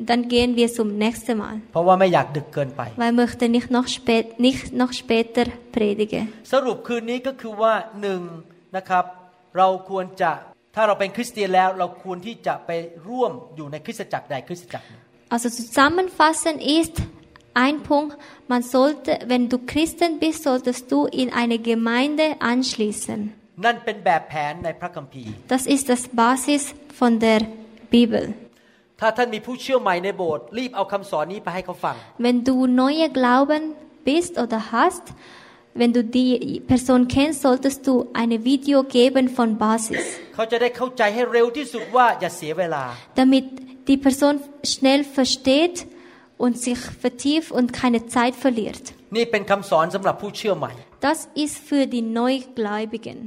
[0.10, 1.56] dann gehen wir zum nächsten Mal.
[1.74, 6.24] เพราะว่าไม่อยากดึกเกินไป Weil ich möchte nicht noch, spät, nicht noch später predigen.
[6.54, 8.22] สรุปคืนนี้ก็คือว่าหนึ่ง
[8.78, 9.06] นะครับ
[9.58, 10.32] เราควรจะ
[10.76, 12.72] ถ้าเราเป็นคริสเตียนแล้ว เราควรที่จะไป
[13.08, 15.02] ร่วมอยู่ในคริสตจักรใดคริสตจักรหนึ่ง
[15.34, 16.96] Also zusammenfassend ist
[17.66, 18.18] ein Punkt,
[18.54, 23.20] man sollte, wenn du Christen bist, solltest du in eine Gemeinde anschließen.
[23.66, 26.64] นั่นเป็นแบบแผนในพระคัมภีร์ Das ist das Basis
[27.00, 27.42] von der
[27.96, 28.24] Bibel.
[29.00, 33.64] ถ้าท่านมีผู้เชื่อใหม่ในโบสถ์รีบเอาคำสอนนี้ไปให้เขาฟัง Wenn du neue Glauben
[34.10, 35.06] bist oder hast,
[35.80, 36.32] wenn du die
[36.72, 40.06] Person kennst, solltest du ein Video geben von Basis,
[40.36, 42.84] เขาจะได้เข้าใจให้เร็วที่สุดว่าอย่าเสียเวลา
[43.22, 43.46] damit
[43.90, 44.34] die Person
[44.74, 45.78] schnell versteht
[46.44, 48.84] und sich vertieft und keine Zeit verliert.
[49.16, 50.72] นี่เป็นคำสอนสำหรับผู้เชื่อใหม่
[51.08, 53.18] Das ist für die Neugläubigen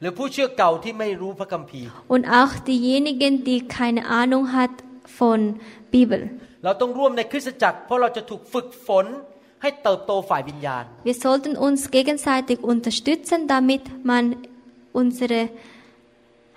[0.00, 4.74] หรือผู้เชื่อเก่าที่ไม่รู้พระคัมภีร์ und auch diejenigen, die keine Ahnung hat
[5.18, 5.40] von
[5.94, 6.20] Bibel.
[6.64, 9.06] เราต้องร่วมในคริสตจักร เพราะเราจะถูกฝึกฝน
[9.62, 14.24] ให้เติบโตฝ่ายวิญญาณ Wir sollten uns gegenseitig unterstützen, damit man
[15.00, 15.40] unsere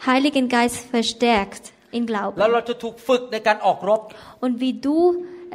[0.08, 1.64] Heiligen Geist verstärkt
[1.98, 2.54] in แล้ว Glauben.
[2.54, 4.02] เราจะถูกฝึกในการออกรบ
[4.44, 4.98] Und wie du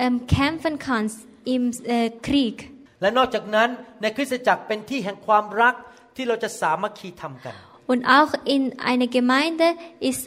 [0.04, 1.18] ähm, kämpfen kannst
[1.54, 1.62] im
[1.96, 2.56] äh, Krieg.
[3.02, 3.68] และนอกจากนั้น
[4.02, 5.74] ในคริสตจักรเป็นที่แห่งความรัก
[6.16, 7.54] ที่เราจะสามัคคีทำกัน
[7.92, 9.66] Und auch in einer Gemeinde
[10.10, 10.22] ist,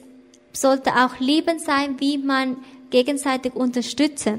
[0.63, 2.47] sollte auch Lieben sein, wie man
[2.89, 4.37] gegenseitig unterstützen.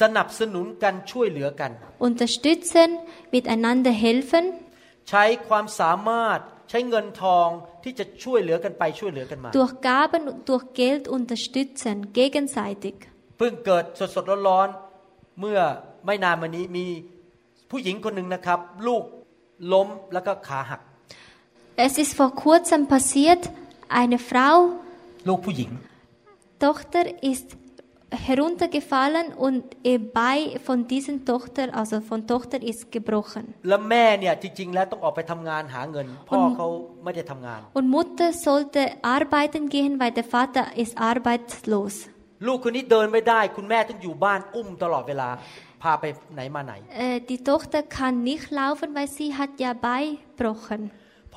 [0.00, 1.70] สนับสนุนกันช่วยเหลือกัน
[2.08, 2.88] Unterstützen,
[3.34, 4.44] miteinander helfen
[5.10, 6.38] ใช้ความสามารถ
[6.70, 7.48] ใช้เงินทอง
[7.84, 12.96] ที่จะช่วยเหลือกันไปช่วยเหลือกันมา durch Gaben und durch Geld unterstützen, gegenseitig.
[13.38, 13.84] เพิ่งเกิด
[14.14, 15.58] สดๆร้อนๆเมื่อ
[16.06, 16.86] ไม่นานมานี้มี
[17.70, 19.04] ผู้หญิงคนหนึ่งนะครับ ลูก
[19.72, 20.80] ล้มแล้วก็ขาหัก
[21.86, 23.42] Es ist vor kurzem passiert,
[24.00, 24.56] eine Frau,
[25.28, 25.70] ลูกผู้หญิง
[26.66, 27.48] Tochter ist
[28.26, 33.44] heruntergefallen und ihr Bein von dieser Tochter, also von Tochter ist gebrochen.
[33.68, 36.66] แล้วแม่เนี่ยจริง ๆ แล้วต้องออกไปทำงานหาเงิน พ่อเขา
[37.04, 38.80] ไม่ได้ทำงาน Und Mutter sollte
[39.16, 41.94] arbeiten gehen, weil der Vater ist arbeitslos.
[42.46, 45.28] ลูกคนนี้เดินไม่ได้ คุณแม่ต้องอยู่บ้านอุ้มตลอดเวลา
[45.82, 46.74] พาไปไหนมาไหน
[47.06, 50.82] Äh, die Tochter kann nicht laufen, weil sie hat ja Bein gebrochen.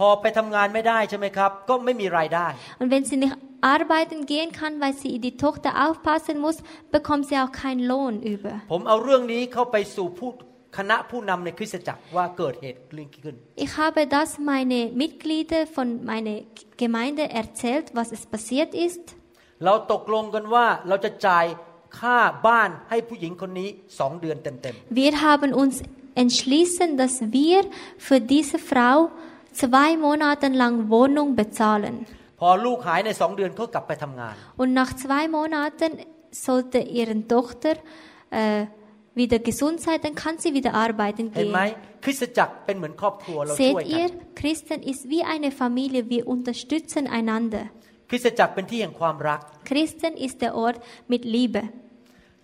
[0.01, 2.46] พอไปทำงานไม่ได้ใช่ไหมครับ ก็ไม่มีรายได้
[2.80, 3.36] Und wenn sie nicht
[3.76, 6.57] arbeiten gehen kann, weil sie die Tochter aufpassen muss,
[6.96, 8.53] bekommt sie auch keinen Lohn über.
[8.72, 10.30] ผมเอาเรื่องนี้เข้าไปสู่ผู้
[10.76, 13.34] คณะผู้นำในคริสตจักรว่าเกิดเหตุเรื่องขึ้น
[13.64, 16.36] Ich habe das meine Mitglieder von meiner
[16.82, 19.05] Gemeinde erzählt, was es passiert ist.
[19.64, 21.46] เราตกลงกันว่าเราจะจ่าย
[21.98, 25.74] ค่าบ้านให้ผู้หญิงคนนี้สองเดือนเต็ม Wir haben uns
[26.22, 27.59] entschlossen, dass wir
[28.07, 28.98] für diese Frau
[29.61, 31.95] zwei Monate lang Wohnung bezahlen.
[32.20, 35.91] ๆ พอลูกหายในสองเดือนเขากลับไปทำงาน Und nach zwei Monaten
[36.47, 37.74] sollte ihre Tochter
[38.39, 38.66] äh,
[39.22, 42.01] wieder gesund sein, dann kann sie wieder arbeiten เห็นไหม gehen.
[42.03, 44.09] คริสตจักรเป็นเหมือนครอบครัวเราช่ Seht วยกัน ihr,
[44.39, 47.63] Christen ist wie eine Familie, wir unterstützen einander.
[48.09, 49.39] คริสตจักรเป็นที่แห่งความรัก
[49.70, 50.78] Christen ist der Ort
[51.11, 51.61] mit Liebe.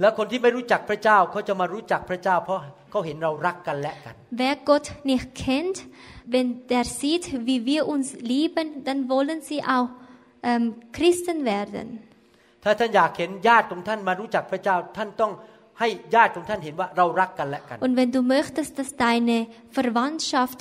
[0.02, 2.60] แล้วคนที่ไม่รู้จักพระเจ้าเขาจะมารู้จักพระเจ้า เพราะ
[2.92, 5.78] เขาเห็นเรารักกันและกัน Wer Gott nicht kennt,
[6.26, 9.90] wenn der sieht, wie wir uns lieben, dann wollen sie auch
[10.44, 11.88] ähm, Christen werden.
[12.64, 15.32] ถ้าท่านอยากเห็นญาติของท่านมารู้จักพระเจ้า ท่านต้อง
[15.80, 19.38] ให้ญาติของท่านเห็นว่าเรารักกันและกัน Und wenn du möchtest, dass deine
[19.78, 20.60] Verwandtschaft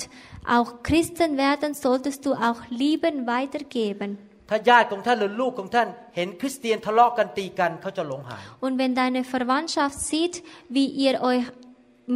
[0.57, 4.09] auch Christen werden, solltest du auch Lieben weitergeben.
[4.49, 10.35] ถ้าญาติของท่านหรือลูกของท่านเห็นคริสเตียนทะเลาะกันตีกันเขาจะหลงหาย Und wenn deine Verwandtschaft sieht,
[10.75, 11.45] wie ihr euch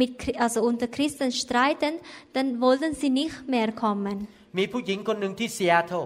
[0.00, 1.92] mit, Chri- also unter Christen streiten,
[2.34, 4.16] dann wollen sie nicht mehr kommen.
[4.58, 6.04] มีผู้หญิงคนหนึ่งที่ซีแอตเทิล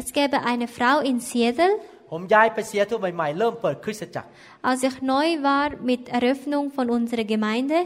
[0.00, 1.74] Es gäbe eine Frau in Seattle,
[2.12, 4.28] ผมย้ายไปซีแอตเทิลใหม่ๆ เริ่มเปิดคริสตจักร
[4.70, 7.78] als ich neu war mit Eröffnung von unserer Gemeinde.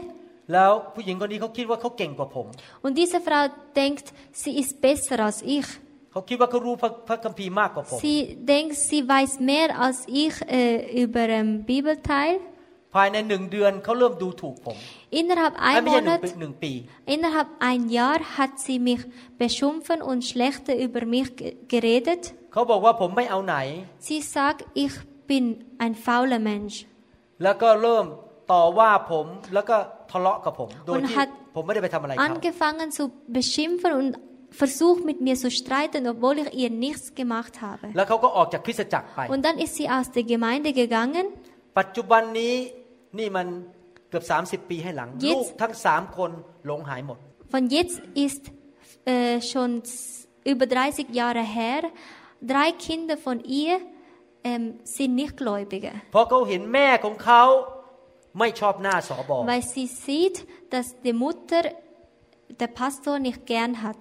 [0.53, 2.47] แล้วผู้หญิงคนนี้เขาคิดว่าเขาเก่งกว่าผม
[2.85, 3.43] Und diese Frau
[3.81, 4.05] denkt,
[4.41, 5.67] sie ist besser als ich.
[6.11, 8.17] เขาคิดว่าเขารู้พระพระคัมภีร์มากกว่าผม Sie
[8.53, 12.35] denkt, sie weiß mehr als ich äh, über den Bibelteil.
[12.95, 14.77] ภายในหนึ่งเดือนเขาเริ่มดูถูกผม
[15.19, 16.71] Innerhalb เอ้ย ein ไม่ใช่หนึ่ง Monat ปีหนึ่งปี
[17.15, 19.01] Innerhalb ein Jahr hat sie mich
[19.43, 22.21] beschimpfen und schlechter über mich ge- geredet.
[22.53, 23.55] เขาบอกว่าผมไม่เอาไหน
[24.07, 24.93] Sie sagt, ich
[25.29, 25.43] bin
[25.83, 26.75] ein fauler Mensch.
[27.43, 28.05] แล้วก็เริ่ม
[28.51, 29.77] ต่อว่าผมแล้วก็
[30.11, 33.03] ทะเลาะกับผม โดย Und ที่ hat ผมไม่ได้ไปทำอะไรเขา Angefangen zu
[33.37, 34.09] beschimpfen und
[34.61, 37.85] versucht mit mir zu streiten, obwohl ich ihr nichts gemacht habe.
[37.97, 41.25] แล้วเขาก็ออกจากคริสตจักรไป Und dann ist sie aus der Gemeinde gegangen.
[43.14, 43.46] ปัจจุบันนี้นี่มัน
[44.12, 44.24] กือบ
[44.64, 46.30] 30 ปีให้หลัง Jetzt ลูกทั้งสามคน
[46.66, 47.18] หลงหายหมด
[47.54, 47.96] Von jetzt
[48.26, 48.42] ist
[49.14, 51.80] äh, schon s- über 30 Jahre her.
[52.52, 53.74] Drei Kinder von ihr
[54.50, 54.64] ähm,
[54.96, 57.42] sind nicht Gläubige, เพราะเขาเห็นแม่ของเขา
[58.38, 60.36] ไม่ชอบหน้าสอบอ weil sie sieht,
[60.72, 61.62] dass die Mutter
[62.60, 64.00] der Pastor nicht gern hat.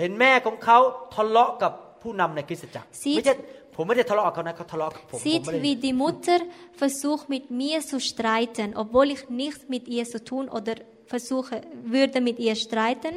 [0.00, 0.78] เห็นแม่ของเขา
[1.14, 1.72] ทะเลาะกับ
[2.02, 3.34] ผู้นำในคริสตจักร Sieht- ไม่ใช่
[3.75, 6.39] ผมไม่ได้ทะเลาะกับเขานะเขาทะเลาะกับผมผม Sieht, ไม่ได้ wie die Mutter
[6.81, 10.75] versucht, mit mir zu streiten, obwohl ich nichts mit ihr zu tun oder
[11.13, 11.55] versuche,
[11.95, 13.13] würde mit ihr streiten.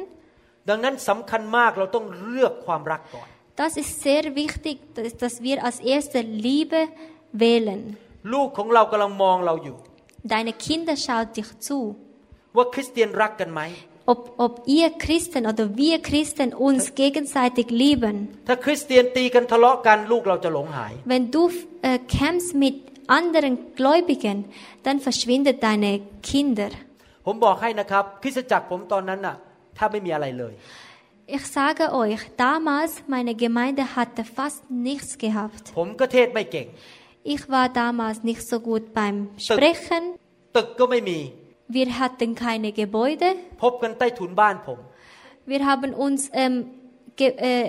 [0.69, 3.27] ดังนั้นสำคัญมากเราต้องเลือกความรักก่อน
[3.61, 6.79] Das ist sehr wichtig, dass, dass wir als erste Liebe
[7.43, 7.81] wählen.
[8.33, 9.77] ลูกของเรากำลังมองเราอยู่
[10.33, 11.77] Deine Kinder schauen dich zu.
[12.57, 13.61] ว่าคริสเตียนรักกันไหม
[14.07, 18.15] Ob, ob ihr Christen oder wir Christen uns gegenseitig lieben.
[18.47, 21.43] ถ้าคริสเตียนตีกันทะเลาะกันลูกเราจะหลงหาย Wenn du
[21.89, 22.75] äh, kämpfst mit
[23.17, 24.37] anderen Gläubigen,
[24.85, 25.91] dann verschwinden deine
[26.29, 26.71] Kinder.
[27.25, 29.35] ผมบอกให้นะครับ คริสตจักรผมตอนนั้นน่ะ
[29.77, 30.53] ถ้าไม่มีอะไรเลย
[31.35, 35.63] Ich sage euch, damals meine Gemeinde hatte fast nichts gehabt.
[35.77, 36.67] ผมก็เทศไม่เก่ง
[37.33, 39.15] Ich war damals nicht so gut beim
[39.47, 40.03] Sprechen.
[40.55, 41.19] ตึกก็ไม่มี
[41.77, 43.27] Wir hatten keine Gebäude.
[43.63, 44.79] พบกันใต้ถุนบ้านผม
[45.51, 46.55] Wir haben uns ähm,
[47.19, 47.67] ge äh,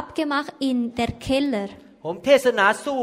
[0.00, 1.68] abgemacht in der Keller.
[2.04, 3.00] ผมเทศนาสู้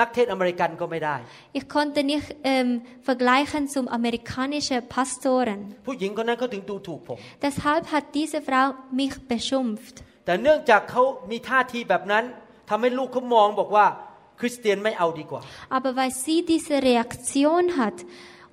[0.00, 1.16] นักเทศอเมริกันก็ไม่ได้
[1.58, 2.68] Ich konnte nicht ähm,
[3.08, 5.60] vergleichen zum amerikanischen Pastoren.
[5.86, 8.66] ผู้หญิงคนนั้นเขาถึงดูถูกผม Deshalb hat diese Frau
[9.00, 9.94] mich beschimpft.
[10.26, 12.24] แต่เนื่องจากเขามีท่าทีแบบนั้น
[12.70, 13.86] ทำให้ลูกเขามองบอกว่า
[14.40, 15.40] คริสเตียนไม่เอาดีกว่า
[15.76, 17.98] Aber weil sie diese Reaktion hat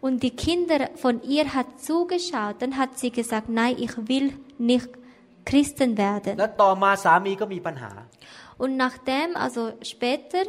[0.05, 4.27] und die Kinder von ihr hat zugeschaut, dann hat sie gesagt, nein, ich will
[4.71, 4.89] nicht
[5.49, 6.35] Christen และ werden.
[6.63, 7.91] ต่อมาสามีก็มีปัญหา
[8.63, 9.61] Und nachdem, also
[9.93, 10.43] später,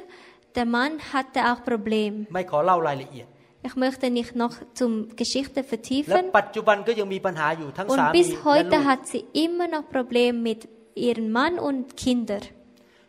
[0.57, 2.13] der Mann hatte auch Problem.
[2.35, 3.27] ไม่ขอเล่ารายละเอียด
[3.69, 6.23] Ich möchte nicht noch zum Geschichte และ vertiefen.
[6.39, 10.61] ปัจจุบันก็ยังมีปัญหาอยู่ทั้งสา Und มี bis และลู heute ก hat sie immer noch Probleme mit
[11.07, 12.45] ihrem Mann und Kindern.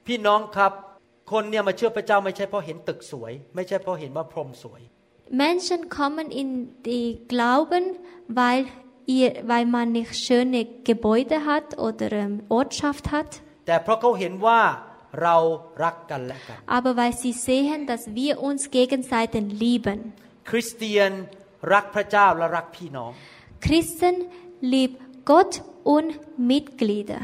[0.08, 0.72] พี่น้องครับ
[1.32, 4.82] คนเนี่ยมาเชื่อพระเจ้าไม่ใช่เพราะเห็นตึกสวย ไม่ใช่เพราะเห็นว่าพรหมสวย
[5.30, 6.50] Menschen kommen in
[6.84, 7.84] die Glauben,
[8.28, 8.66] weil,
[9.06, 13.32] ihr, weil man nicht schöne Gebäude hat oder ähm, Ortschaft hat,
[13.68, 14.62] แต่เพราะเขาเห็นว่า
[15.24, 15.36] เรา
[15.84, 20.00] รักกันและกัน aber weil sie sehen, dass wir uns gegenseitig lieben.
[20.50, 21.12] คริสเตียน
[21.74, 23.12] รักพระเจ้าและรักพี่น้อง
[23.66, 24.16] Christen
[24.74, 25.00] liebt
[25.32, 25.54] Gott
[25.96, 26.10] und
[26.52, 27.22] Mitglieder.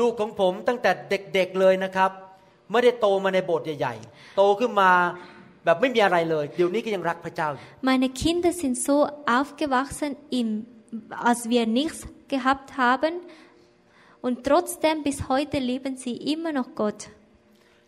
[0.00, 2.10] ลูกของผมตั้งแต่เด็กๆเลยนะครับ
[2.70, 4.90] ไม่ได้โตมาในโบสถ์ใหญ่ๆ โตขึ้นมา
[5.64, 8.96] แบบไม่มีอะไรเลย เดี๋ยวนี้ก็ยังรักพระเจ้าอยู่ Meine Kinder sind so
[9.38, 10.48] aufgewachsen, im,
[11.28, 12.00] als wir nichts
[12.34, 13.12] gehabt haben.
[14.26, 17.00] Und trotzdem bis heute lieben sie immer noch Gott.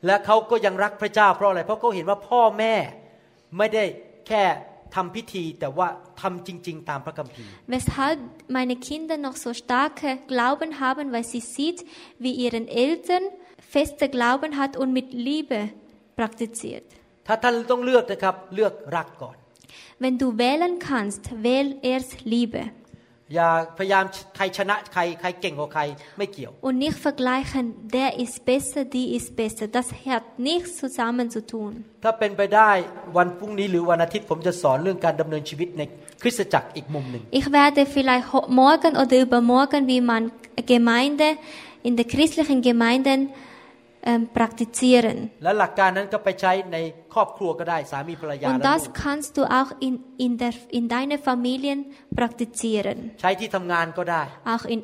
[0.07, 2.75] และเขาก็ยังรักพระเจ้าเพราะอะไร เพราะเขาเห็นว่าพ่อแม่
[3.59, 3.85] ไม่ได้
[4.29, 4.45] แค่
[4.95, 5.89] ทำพิธี แต่ว่า
[6.21, 8.19] ทำจริง ๆ ตามพระคัมภีร์ Weshalb
[8.57, 11.81] meine Kinder noch so starke Glauben haben, weil sie sieht,
[12.23, 13.25] wie ihren Eltern
[13.75, 15.61] feste Glauben hat und mit Liebe
[16.21, 16.89] praktiziert.
[17.28, 19.36] ถ้าท่านต้องเลือกนะครับเลือกรักก่อน
[20.04, 22.64] Wenn du wählen kannst, wähl erst Liebe
[23.36, 24.04] อย่าพยายาม
[24.36, 25.82] ใครชนะใครใครเก่งกว่าใคร
[26.18, 27.64] ไม่เกี่ยว und nicht vergleichen,
[27.98, 29.66] der ist besser, die ist besser.
[29.78, 31.72] Das hat nichts zusammen zu tun.
[32.04, 32.72] ถ้าเป็นไปได้
[33.18, 35.82] วันพรุ่งนี้หรือวันอาทิตย์ผมจะสอนเรื่องการดำเนินชีวิตใน
[36.22, 40.24] คริสตจักรอีกมุมหนึ่ง Ich werde vielleicht ho- morgen oder übermorgen, wie man
[40.74, 41.28] Gemeinde
[41.88, 43.46] in den christlichen Gemeinden ähm,
[44.39, 45.19] praktizieren.
[45.43, 46.77] และหลักการนั้นก็ไปใช้ใน
[47.15, 49.95] ครอบครัวก็ได้สามีภรรยา Und และลู das ก kannst du auch in,
[50.25, 51.79] in, der, in deiner Familien
[52.19, 52.99] praktizieren.
[53.21, 54.23] ใช้ที่ทำงานก็ได้
[54.55, 54.81] Auch in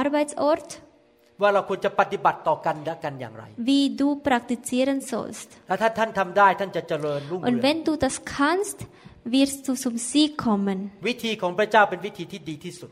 [0.00, 0.68] Arbeitsort,
[1.42, 5.48] ว่าเราควรจะปฏิบัติต่อกันและกันอย่างไร wie du praktizieren sollst.
[5.68, 8.78] และถ้าท่านทำได้ท่านจะเจริญรุ่ง Und เรือง wenn du das kannst,
[9.36, 10.78] wirst du zum Sieg kommen.
[11.08, 12.90] วิธีของพระเจ้าเป็นวิธีที่ดีที่สุด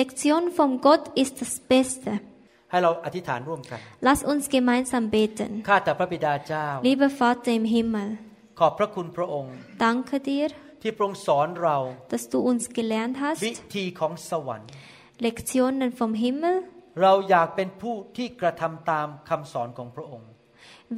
[0.00, 2.10] Lektion von Gott ist das Beste.
[2.73, 5.51] ให้เราอธิษฐานร่วมกัน Lass uns gemeinsam beten.
[5.69, 8.09] ข้าแต่พระบิดาเจ้า Lieber Vater im Himmel,
[8.59, 9.53] ขอบพระคุณพระองค์
[9.85, 10.49] danke dir,
[10.81, 11.77] ที่พระองค์สอนเรา
[12.13, 13.15] dass du uns gelernt
[13.45, 14.67] วิ hast, ธีของสวรรค์
[15.25, 16.55] Lektionen vom Himmel.
[17.01, 20.27] เราอยากเป็นผู้ที่กระทำตามคำสอนของพระองค์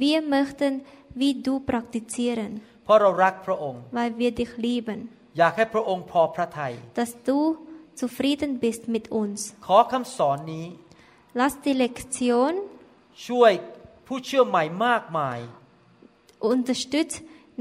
[0.04, 0.72] Wir möchten
[1.20, 2.50] wie du praktizieren,
[2.84, 4.98] เพราะเรารักพระองค์ weil wir dich lieben,
[5.38, 7.38] อยากให้พระองค์พอพระทัย dass du
[8.02, 9.38] zufrieden bist mit uns.
[9.66, 10.66] ขอคำสอนนี้
[11.39, 12.53] Lass die Lektion
[13.27, 13.51] ช่วย
[14.07, 15.39] ผู้เชื่อใหม่มากมาย
[16.51, 17.17] unterstützt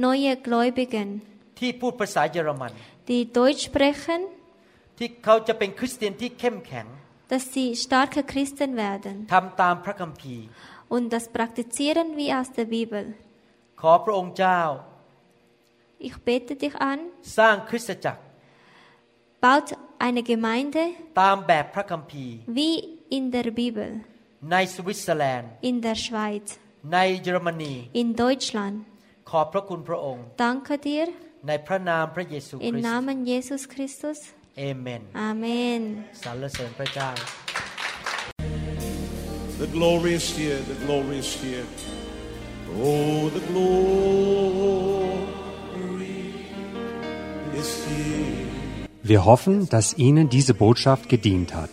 [0.06, 1.08] neue Gläubigen,
[1.58, 2.72] ที่พูดภาษาเยอรมัน
[3.10, 4.20] die Deutsch sprechen,
[4.98, 6.86] ที่เขาจะเป็นคริสเตียนที่เข้มแข็ง
[7.30, 10.44] dass sie starke Christen werden ทำตามพระคัมภีร์
[10.94, 13.04] und das praktizieren wie aus der Bibel.
[13.80, 14.60] ขอพระองค์เจ้า
[16.08, 16.98] Ich bete dich an,
[17.38, 18.20] สร้างคริสตจักร
[19.44, 19.68] baut
[20.06, 20.82] eine Gemeinde
[21.20, 22.74] ตามแบบพระคัมภีร์ wie
[23.16, 23.88] in der Bibel,
[24.52, 26.46] ในสวิตเซอร์แลนด์ in der Schweiz,
[26.92, 28.76] ในเยอรมนี in Deutschland.
[29.30, 31.06] ขอบพระคุณพระองค์ Danke dir
[31.46, 34.18] ในพระนามพระเยซูค im ริสต์ Namen Jesus Christus.
[34.58, 35.80] เอเมน Amen.
[36.22, 37.10] สรรเสริญพระเจ้า
[39.62, 41.66] The glory is here, the glory is here.
[42.82, 44.30] Oh, the glory
[47.60, 48.46] is here.
[49.02, 51.72] Wir hoffen, dass Ihnen diese Botschaft gedient hat.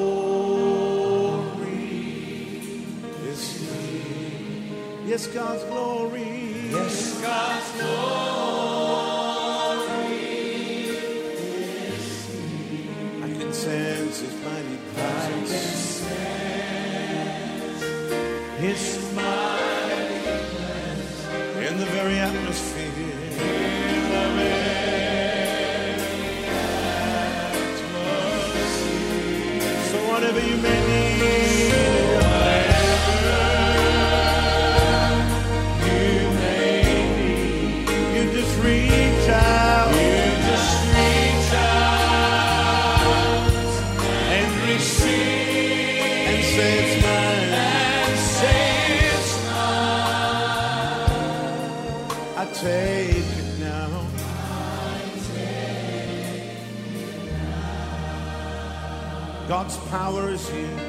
[5.05, 6.69] Yes, God's glory.
[6.69, 7.91] Yes, God's glory.
[13.21, 16.07] I can sense His mighty presence.
[18.59, 20.19] His mighty
[20.55, 21.25] presence
[21.67, 22.90] in the very atmosphere.
[59.91, 60.79] Power is here.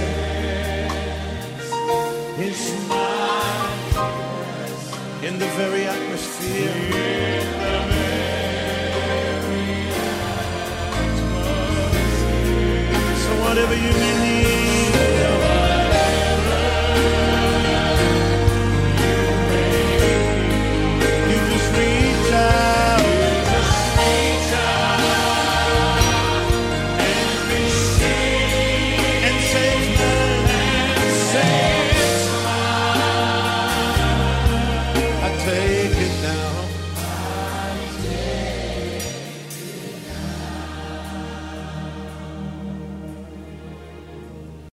[5.22, 5.84] in the very
[13.58, 14.27] whatever you need.